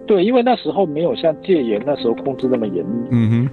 [0.05, 3.07] 对，因为那时候没有像戒严那时候控制那么严密。
[3.11, 3.49] 嗯哼，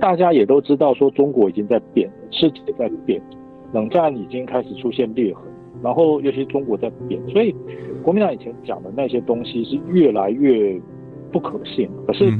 [0.00, 3.20] 大家也都知道，说中国已经在变，世界在变，
[3.72, 5.42] 冷战已经开始出现裂痕，
[5.82, 7.54] 然后尤其中国在变，所以
[8.02, 10.80] 国民党以前讲的那些东西是越来越
[11.32, 11.88] 不可信。
[12.06, 12.30] 可是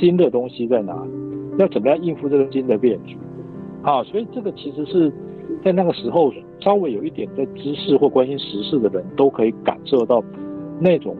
[0.00, 1.10] 新的东西在哪里？
[1.58, 3.16] 要怎么样应付这个新的变局？
[3.82, 5.12] 啊，所以这个其实是
[5.64, 10.22] 在那个时候稍微有一点在知识或关心时事的人都可以感受到
[10.80, 11.16] 那种。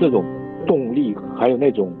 [0.00, 0.24] 这种
[0.66, 1.92] 动力，还有那种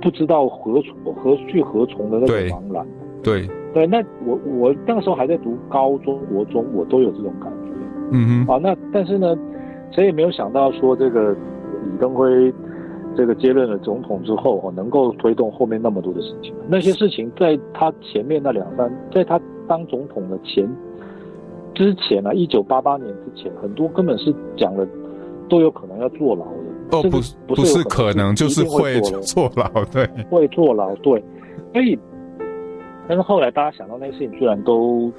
[0.00, 2.86] 不知道何从何去何从的那种茫然。
[3.22, 7.70] 对对，那我我那个时候还在读高中、国中，我都有这种感觉。
[8.12, 8.54] 嗯哼。
[8.54, 9.36] 啊，那但是呢，
[9.92, 12.52] 谁也没有想到说这个李登辉
[13.14, 16.54] 这个接任了总统之后，哦，能够推动后面那么多的事情。
[16.68, 20.68] 那些事情在他前面那两三，在他当总统的前
[21.74, 24.86] 之前啊，一九八八年之前，很多根本是讲了
[25.48, 26.69] 都有可能要坐牢的。
[26.92, 31.22] 哦，不是，不是可能，就是会坐牢，对， 会坐牢，对。
[31.72, 31.98] 所以，
[33.08, 35.12] 但是后来大家想到那些事情，居然都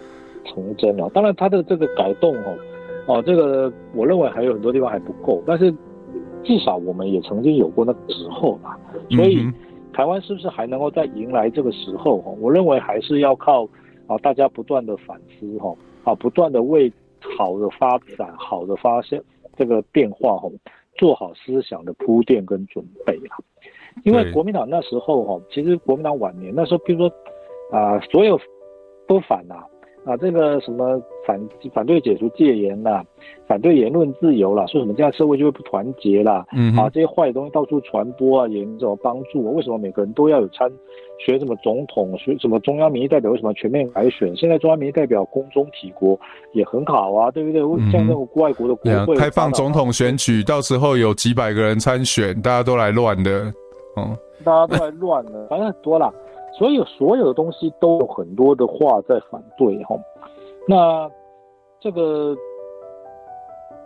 [0.45, 1.09] 成真了。
[1.13, 2.55] 当然，他的这个改动哦，
[3.07, 5.71] 哦，这个我认为还有很多地方还不够，但是
[6.43, 8.77] 至少我们也曾经有过那个时候吧。
[9.09, 9.49] 所以，
[9.93, 12.17] 台湾是不是还能够再迎来这个时候？
[12.19, 13.63] 哈，我认为还是要靠
[14.07, 15.73] 啊大家不断的反思哈，
[16.03, 16.91] 啊不断的为
[17.37, 19.21] 好的发展、好的发现
[19.57, 20.49] 这个变化哈。
[21.01, 23.41] 做好思想的铺垫跟准备啊，
[24.03, 27.11] 因为国民党那时候哈，其实国民党晚年那时候，比如说
[27.71, 28.39] 啊，所有
[29.07, 29.55] 不反呐
[30.03, 31.39] 啊，这个什么反
[31.73, 33.03] 反对解除戒严啦，
[33.47, 39.53] 反对言论自由啦，说什么这样社会就会不团结啦，嗯啊，这些坏的东西到处传播啊，也没什么帮助。
[39.53, 40.71] 为什么每个人都要有参
[41.19, 43.29] 选什么总统，选什么中央民意代表？
[43.29, 44.35] 为什么全面改选？
[44.35, 46.19] 现在中央民意代表公中体国
[46.53, 47.61] 也很好啊，对不对？
[47.91, 53.53] 像那种外国的国会、嗯、开放总统选举，到时候有几百个人参选，大家都来乱的，
[53.95, 56.11] 哦，大家都来乱的，反正很多啦。
[56.57, 59.95] 所以所有的东西都有很多的话在反对哈，
[60.67, 61.09] 那
[61.79, 62.35] 这个，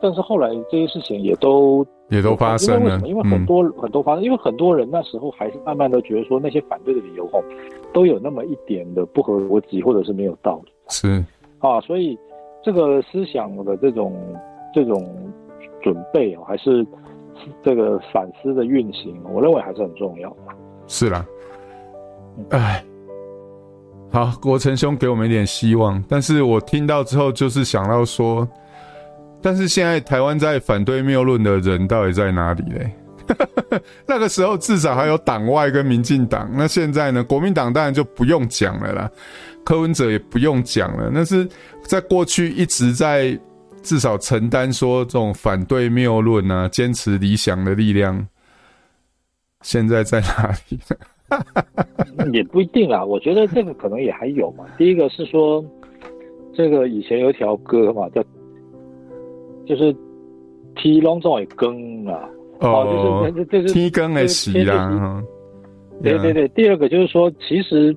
[0.02, 7.40] 但是后来这些事情也都也都发生了，因为很多、嗯、很多发生，因为很多人那时候还是慢慢的觉得说那些反对的理由哈，
[7.94, 11.24] 都有那么一点的不合逻辑或者是没有道理，是。
[11.60, 12.18] 啊，所以
[12.62, 14.14] 这个思想的这种
[14.74, 15.06] 这种
[15.82, 16.86] 准备哦还是
[17.64, 20.38] 这个反思的运行，我认为还是很重要的。
[20.88, 21.26] 是啦。
[22.50, 22.84] 哎，
[24.12, 28.48] 好，国成兄给我们一点希望，但是我听到之后就是想到说，
[29.42, 32.92] 但是现在台湾在反对谬论的人到底在哪里嘞？
[34.06, 37.24] 那个时候至少还有党外跟民进党，那现在呢？
[37.24, 39.10] 国民党当然就不用讲了啦，
[39.64, 41.48] 柯文哲也不用讲了，那是
[41.84, 43.38] 在过去一直在
[43.82, 48.28] 至少承担说这种反对谬论啊、坚持理想的力量，
[49.62, 50.96] 现在在哪里呢？
[52.32, 54.66] 也不一定啦，我觉得这个可能也还有嘛。
[54.78, 55.64] 第一个是说，
[56.54, 58.24] 这个以前有一条歌嘛，叫
[59.66, 59.96] 就是
[60.76, 62.30] “天龙总会更”啊，
[62.60, 65.24] 哦，就是就是天更的时啦。
[66.04, 67.96] 对对对，第二个就是说，其实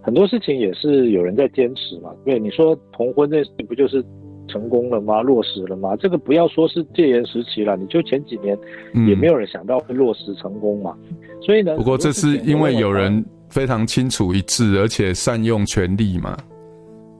[0.00, 2.14] 很多事情也是有人在坚持嘛。
[2.24, 4.04] 对，你说同婚这事情不就是
[4.52, 5.22] 成功了吗？
[5.22, 5.96] 落实了吗？
[5.96, 8.56] 这个不要说是戒严时期了，你就前几年
[9.08, 10.94] 也没有人想到会落实成功嘛。
[11.08, 16.36] 嗯、所以呢，不过这是因为有人非常清楚一致，而且善用权力嘛，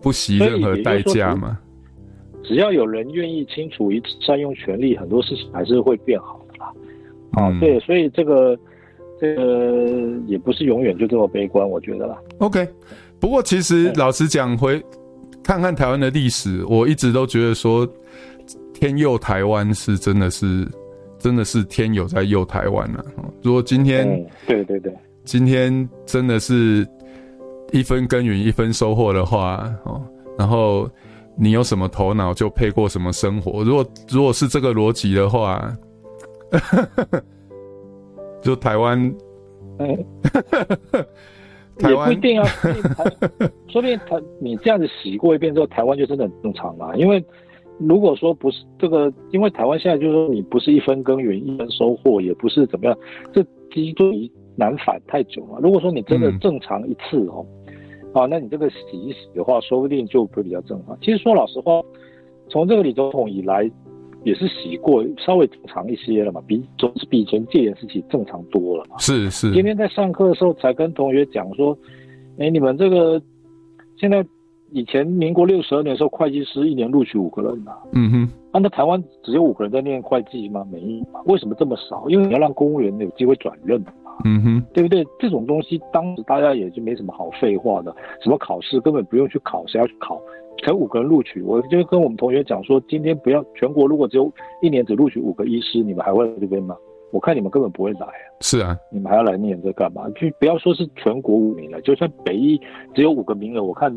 [0.02, 1.58] 不惜任何代价嘛。
[2.44, 6.66] 只要有人愿意清楚一致善用权力，很多事情还是会变好的啦。
[7.32, 8.58] 啊、嗯，对，所以这个。
[9.20, 9.86] 这个
[10.26, 12.18] 也不是永远就这么悲观，我觉得啦。
[12.38, 12.68] OK，
[13.20, 14.82] 不过其实老实讲，回
[15.42, 17.88] 看看台湾的历史，我一直都觉得说
[18.72, 20.66] 天佑台湾是真的是
[21.18, 23.04] 真的是天有在佑台湾啊。
[23.42, 24.94] 如果今天，嗯，对对对，
[25.24, 26.86] 今天真的是
[27.72, 30.02] 一分耕耘一分收获的话，哦，
[30.38, 30.88] 然后
[31.36, 33.64] 你有什么头脑就配过什么生活。
[33.64, 35.72] 如果如果是这个逻辑的话。
[38.42, 38.98] 就台湾，
[39.78, 40.04] 嗯，
[41.88, 42.46] 也不一定啊，
[43.68, 46.96] 说不定台 你这样子洗过一遍之后，台湾就真的很正常了。
[46.96, 47.24] 因为
[47.78, 52.96] 如果说不是这个，因为台湾现在就是说你不是一分耕耘一分收获，也不是怎么样，
[53.32, 53.42] 这
[53.72, 55.58] 基于难返太久了。
[55.62, 57.46] 如果说你真的正常一次哦，
[58.12, 60.96] 啊，那你这个洗一洗的话，说不定就会比较正常。
[61.00, 61.80] 其实说老实话，
[62.48, 63.70] 从这个李总统以来。
[64.24, 68.96] 也是洗过稍微正常一些了嘛，比总是比以前戒严时期正常多了嘛。
[68.98, 69.52] 是是。
[69.52, 71.76] 今天在上课的时候才跟同学讲说，
[72.38, 73.20] 哎、欸，你们这个
[73.96, 74.24] 现在
[74.70, 77.78] 以前民国六十二年的时候，会计师一年录取五个人呐、啊。
[77.92, 78.28] 嗯哼。
[78.52, 80.66] 啊，那台湾只有五个人在念会计吗？
[80.70, 81.20] 没有嘛？
[81.24, 82.04] 为什么这么少？
[82.08, 83.92] 因为你要让公务员有机会转任嘛。
[84.24, 84.64] 嗯哼。
[84.72, 85.04] 对不对？
[85.18, 90.20] 这种东西当时大家也就没什么好废话的，什么考试根本不用去考，谁要去考？
[90.62, 94.32] 才五个人录取，我就跟我们同学讲说，今天不要全国如果只有
[94.62, 96.76] 一年只录取五个医师，你们还会来这边吗？
[97.10, 98.24] 我看你们根本不会来啊。
[98.40, 100.08] 是啊，你们还要来念这干嘛？
[100.10, 102.60] 就不要说是全国五名了，就算北医
[102.94, 103.92] 只有五个名额，我看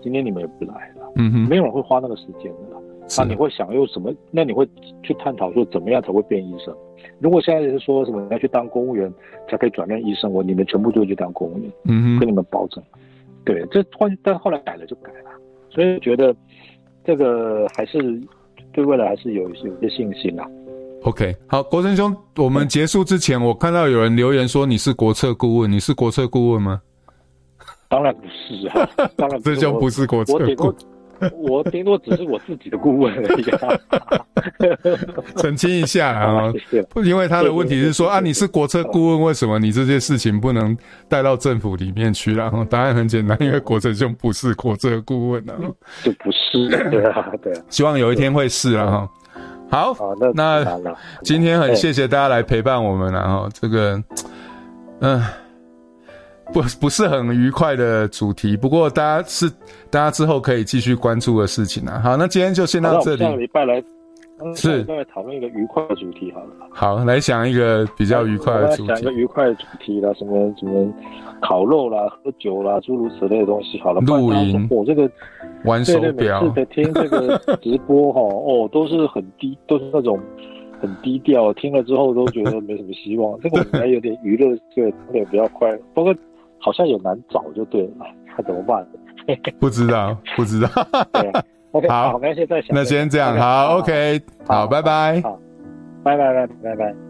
[0.00, 1.12] 今天你们也不来了。
[1.16, 2.82] 嗯哼，没有人会花那个时间的了。
[3.16, 4.12] 那你会想用什么？
[4.30, 4.68] 那你会
[5.02, 6.76] 去探讨说怎么样才会变医生？
[7.18, 9.10] 如果现在是说什么你要去当公务员
[9.48, 11.72] 才可以转任医生，我你们全部都会去当公务员。
[11.84, 12.84] 嗯哼，跟你们保证。
[13.44, 15.30] 对，这换但后来改了就改了。
[15.70, 16.34] 所以觉得
[17.04, 17.98] 这个还是
[18.72, 20.46] 对未来还是有有些信心啊。
[21.02, 26.80] OK，好，国成兄，我们结束之前，我看到有人留言说你是国策顾问，你是国策顾问吗？
[27.88, 30.76] 当然不是啊，当然 这就不是国策顾问。
[31.36, 33.68] 我顶多只是我自己的顾问而已，啊。
[35.36, 36.52] 澄清一下啊，
[37.04, 40.76] 因为他的问题是说啊，你是国策顾问，为什么你这些事情不能
[41.08, 42.34] 带到政府里面去？
[42.34, 45.54] 然后答案很简单，因为国策兄不是国策顾问啊，
[46.02, 47.62] 就不是，对啊，对啊。
[47.68, 49.08] 希望有一天会是了哈。
[49.70, 50.80] 好，好，那那
[51.22, 54.02] 今天很谢谢大家来陪伴我们，然后这个，
[55.00, 55.22] 嗯。
[56.52, 59.50] 不不是很愉快的主题，不过大家是
[59.90, 62.00] 大家之后可以继续关注的事情啊。
[62.02, 63.18] 好，那今天就先到这里。
[63.18, 63.82] 下个礼拜来，
[64.54, 66.46] 是再来讨论一个愉快的主题好了。
[66.70, 68.88] 好，来想一个比较愉快的主题。
[68.88, 70.90] 想一个愉快的主题啦，什么什么
[71.42, 73.78] 烤肉啦、喝酒啦，诸如此类的东西。
[73.80, 74.66] 好了，露营。
[74.70, 75.08] 我这个
[75.64, 76.40] 玩手表。
[76.40, 80.18] 每次在听这个直播哈， 哦，都是很低，都是那种
[80.80, 83.38] 很低调，听了之后都觉得没什么希望。
[83.40, 86.14] 这个我们还有点娱乐，这个有点比较快，包括。
[86.58, 88.06] 好像有难找，就对了，
[88.36, 88.86] 那怎么办？
[89.60, 90.68] 不知道，不知道。
[91.12, 91.30] 对
[91.72, 92.18] ，OK，好，
[92.62, 95.38] 想，那先这样，好，OK，好，拜拜，好，
[96.02, 97.07] 拜拜，拜拜，拜拜。